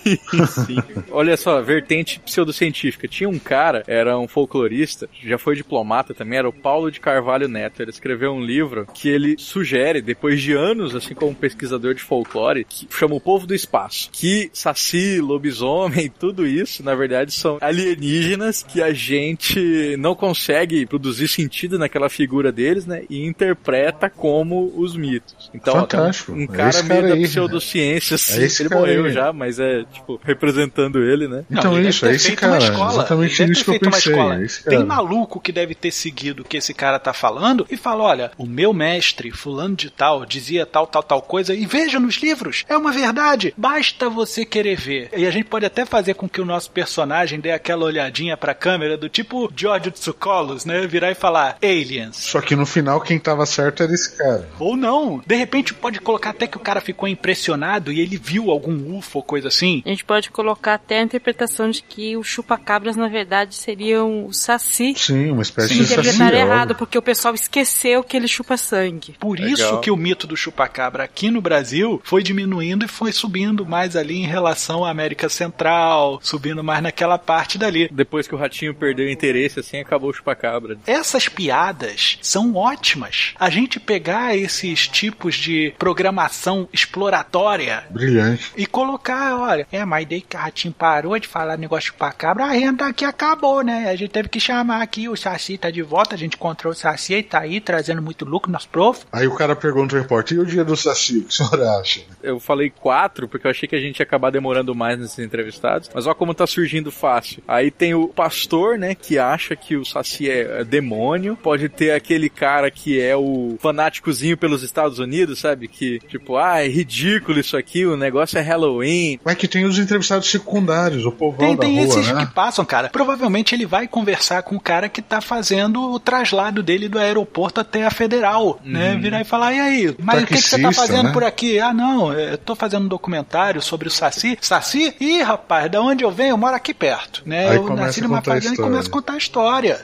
[0.47, 0.77] sim.
[1.11, 3.07] Olha só, vertente pseudocientífica.
[3.07, 7.47] Tinha um cara, era um folclorista, já foi diplomata também, era o Paulo de Carvalho
[7.47, 7.81] Neto.
[7.81, 12.63] Ele escreveu um livro que ele sugere, depois de anos, assim como pesquisador de folclore,
[12.65, 18.63] que chama O Povo do Espaço, que saci, lobisomem, tudo isso, na verdade, são alienígenas
[18.63, 23.03] que a gente não consegue produzir sentido naquela figura deles, né?
[23.09, 25.49] E interpreta como os mitos.
[25.53, 26.31] Então, um- Fantástico.
[26.33, 27.27] um É cara esse meio cara da aí, né?
[27.27, 28.41] pseudociência, assim.
[28.43, 29.11] É ele morreu aí.
[29.11, 31.43] já, mas é, tipo, representando ele, né?
[31.49, 32.57] Então ele isso, é esse cara.
[32.63, 32.93] escola.
[32.93, 34.11] Exatamente isso que eu pensei.
[34.13, 34.43] escola.
[34.43, 38.03] é Tem maluco que deve ter seguido o que esse cara tá falando e fala:
[38.03, 42.15] olha, o meu mestre, fulano de tal, dizia tal, tal, tal coisa, e veja nos
[42.15, 43.21] livros, é uma verdade,
[43.57, 45.09] basta você querer ver.
[45.15, 48.53] E a gente pode até fazer com que o nosso personagem dê aquela olhadinha pra
[48.53, 50.85] câmera do tipo George Tsoukalos, né?
[50.87, 52.17] Virar e falar aliens.
[52.17, 54.49] Só que no final quem tava certo era esse cara.
[54.59, 55.21] Ou não.
[55.25, 59.19] De repente pode colocar até que o cara ficou impressionado e ele viu algum UFO
[59.19, 59.81] ou coisa assim.
[59.85, 64.33] A gente pode colocar até a interpretação de que os chupacabras, na verdade, seriam o
[64.33, 64.93] saci.
[64.97, 65.99] Sim, uma espécie Sim, de saci.
[65.99, 66.53] Interpretaram óbvio.
[66.53, 69.15] errado, porque o pessoal esqueceu que ele chupa sangue.
[69.19, 69.53] Por Legal.
[69.53, 73.95] isso que o mito do chupacabra aqui no Brasil foi diminuindo e foi subindo mais
[73.95, 77.87] ali em relação à América Central, subindo mais naquela parte dali.
[77.91, 80.77] Depois que o ratinho perdeu o interesse, assim, acabou o chupacabra.
[80.87, 83.33] Essas piadas são ótimas.
[83.39, 88.51] A gente pegar esses tipos de programação exploratória Brilhante.
[88.57, 92.45] e colocar, olha, é, mas daí que o Ratinho parou de falar negócio de chupacabra,
[92.45, 93.89] a renda aqui acabou, né?
[93.89, 96.75] A gente teve que chamar aqui, o Saci tá de volta, a gente encontrou o
[96.75, 99.05] Saci e tá aí trazendo muito lucro, nosso prof.
[99.11, 101.61] Aí o cara pergunta ao repórter, e o dia do Saci, o que o senhor
[101.79, 102.01] acha?
[102.23, 105.89] Eu falei quatro, porque eu achei que a gente ia acabar demorando mais nesses entrevistados.
[105.93, 107.43] Mas olha como tá surgindo fácil.
[107.47, 111.37] Aí tem o pastor, né, que acha que o Saci é, é demônio.
[111.41, 115.67] Pode ter aquele cara que é o fanáticozinho pelos Estados Unidos, sabe?
[115.67, 119.19] Que, tipo, ah, é ridículo isso aqui, o negócio é Halloween.
[119.23, 122.25] Mas que tem os entrevistados secundários, o povão Tem, da tem rua, esses né?
[122.25, 122.89] que passam, cara.
[122.89, 127.59] Provavelmente ele vai conversar com o cara que tá fazendo o traslado dele do aeroporto
[127.59, 128.95] até a federal, né?
[128.95, 131.13] Virar e falar, e aí, mas o que, que você tá fazendo né?
[131.13, 131.59] por aqui?
[131.59, 134.37] Ah, não, eu tô fazendo um documentário sobre o Saci.
[134.39, 134.95] Saci?
[134.99, 136.29] Ih, rapaz, da onde eu venho?
[136.29, 137.49] Eu moro aqui perto, né?
[137.49, 139.81] Aí eu nasci numa fazenda e começo a contar a história.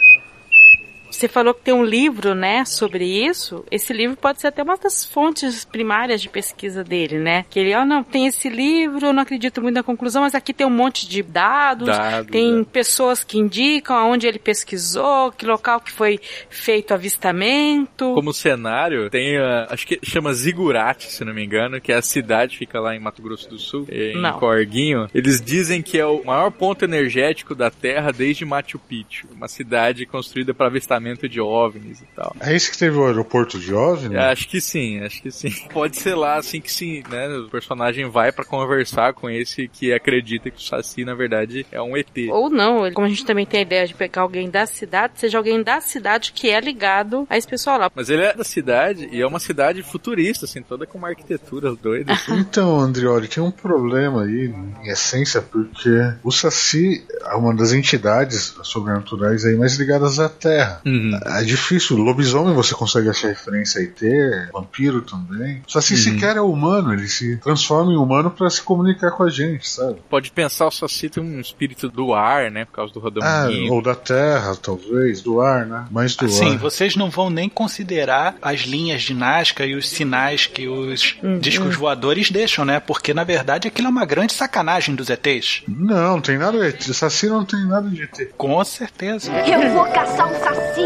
[1.18, 3.66] Você falou que tem um livro, né, sobre isso.
[3.72, 7.44] Esse livro pode ser até uma das fontes primárias de pesquisa dele, né?
[7.50, 10.54] Que ele, ó, não, tem esse livro, eu não acredito muito na conclusão, mas aqui
[10.54, 12.64] tem um monte de dados, Dados, tem é.
[12.64, 16.20] pessoas que indicam aonde ele pesquisou, que local que foi
[16.52, 18.14] feito avistamento.
[18.14, 22.02] Como cenário, tem, a, acho que chama Zigurate, se não me engano, que é a
[22.04, 24.38] cidade que fica lá em Mato Grosso do Sul, em Não.
[24.38, 25.10] Corguinho.
[25.16, 30.06] Eles dizem que é o maior ponto energético da Terra desde Machu Picchu, uma cidade
[30.06, 32.36] construída para avistamento de OVNIs e tal.
[32.40, 34.16] É esse que teve o aeroporto de OVNI?
[34.16, 35.50] É, Acho que sim, acho que sim.
[35.72, 37.28] Pode ser lá assim que sim, né?
[37.38, 41.82] O personagem vai pra conversar com esse que acredita que o Saci, na verdade, é
[41.82, 42.08] um ET.
[42.32, 45.14] Ou não, ele- como a gente também tem a ideia de pegar alguém da cidade,
[45.16, 47.92] seja alguém da cidade que é ligado a esse pessoal lá.
[47.96, 51.74] Mas ele é da cidade e é uma cidade futurista, assim, toda com uma arquitetura
[51.76, 52.14] doida.
[52.58, 54.54] Então, Andrioli, tem um problema aí,
[54.84, 55.90] em essência, porque
[56.24, 57.06] o Saci
[57.36, 60.82] uma das entidades sobrenaturais aí mais ligadas à Terra.
[60.86, 61.18] Uhum.
[61.26, 65.62] É difícil, lobisomem você consegue achar referência a ET, vampiro também.
[65.68, 69.30] O Saci sequer é humano, ele se transforma em humano pra se comunicar com a
[69.30, 69.98] gente, sabe?
[70.10, 72.66] Pode pensar o Saci tem um espírito do ar, né?
[72.66, 73.74] Por causa do Ah, rodamuinho.
[73.74, 75.86] ou da Terra, talvez, do ar, né?
[75.92, 76.58] Mais do Assim, ar.
[76.58, 81.76] vocês não vão nem considerar as linhas de Nazca e os sinais que os discos
[81.76, 82.80] voadores deixam, né?
[82.80, 85.64] Porque, na verdade, aquilo é uma grande sacanagem dos ETs.
[85.68, 86.94] Não, não tem nada de ET.
[87.10, 88.34] Saci não tem nada de ET.
[88.38, 89.32] Com certeza.
[89.32, 90.82] Eu vou caçar um saci.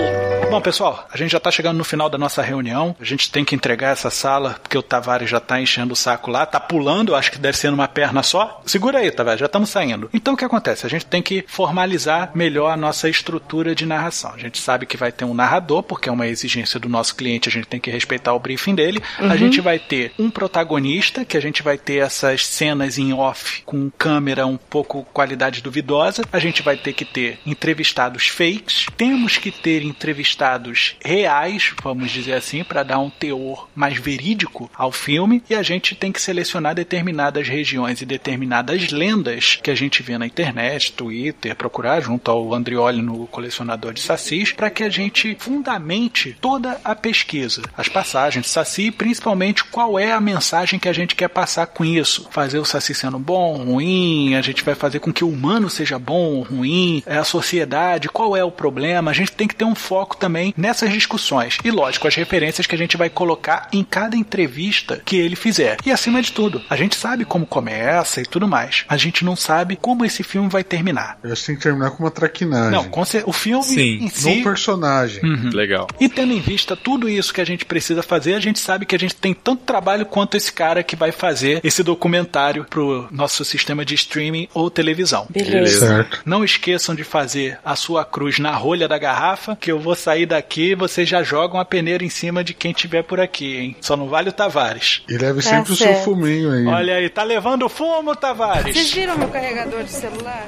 [0.51, 2.93] Bom, pessoal, a gente já tá chegando no final da nossa reunião.
[2.99, 6.30] A gente tem que entregar essa sala, porque o Tavares já tá enchendo o saco
[6.30, 8.61] lá, tá pulando, acho que deve ser numa perna só.
[8.65, 10.09] Segura aí, Tavares, já estamos saindo.
[10.13, 10.86] Então o que acontece?
[10.86, 14.34] A gente tem que formalizar melhor a nossa estrutura de narração.
[14.36, 17.47] A gente sabe que vai ter um narrador, porque é uma exigência do nosso cliente,
[17.47, 19.01] a gente tem que respeitar o briefing dele.
[19.17, 23.63] A gente vai ter um protagonista, que a gente vai ter essas cenas em off
[23.65, 26.11] com câmera um pouco qualidade duvidosa.
[26.32, 32.34] A gente vai ter que ter entrevistados fakes, temos que ter entrevistados reais, vamos dizer
[32.34, 36.76] assim, para dar um teor mais verídico ao filme, e a gente tem que selecionar
[36.76, 42.53] determinadas regiões e determinadas lendas que a gente vê na internet, Twitter, procurar junto ao
[42.53, 48.45] Andrioli no colecionador de sacis, para que a gente fundamente toda a pesquisa, as passagens
[48.45, 52.28] de saci, principalmente qual é a mensagem que a gente quer passar com isso.
[52.32, 55.99] Fazer o saci sendo bom, ruim, a gente vai fazer com que o humano seja
[56.02, 59.12] bom ou ruim, é a sociedade, qual é o problema.
[59.12, 61.58] A gente tem que ter um foco também nessas discussões.
[61.64, 65.78] E lógico, as referências que a gente vai colocar em cada entrevista que ele fizer.
[65.86, 68.86] E acima de tudo, a gente sabe como começa e tudo mais.
[68.88, 71.20] A gente não sabe como esse filme vai terminar.
[71.24, 72.72] Eu acho que tem que terminar com uma traquinagem.
[72.72, 72.89] Não,
[73.26, 74.38] o filme Sim, em si.
[74.38, 75.24] No personagem.
[75.24, 75.49] Uhum.
[75.54, 75.88] Legal.
[75.99, 78.95] E tendo em vista tudo isso que a gente precisa fazer, a gente sabe que
[78.95, 83.43] a gente tem tanto trabalho quanto esse cara que vai fazer esse documentário pro nosso
[83.43, 85.28] sistema de streaming ou televisão.
[85.30, 85.91] Beleza.
[85.96, 86.22] Certo.
[86.26, 90.26] Não esqueçam de fazer a sua cruz na rolha da garrafa, que eu vou sair
[90.26, 93.76] daqui e vocês já jogam a peneira em cima de quem tiver por aqui, hein?
[93.82, 95.04] Só não vale o Tavares.
[95.08, 96.66] E leve Tá sempre o seu fuminho aí.
[96.68, 98.76] Olha aí, tá levando fumo, Tavares?
[98.76, 100.48] Vocês viram meu carregador de celular?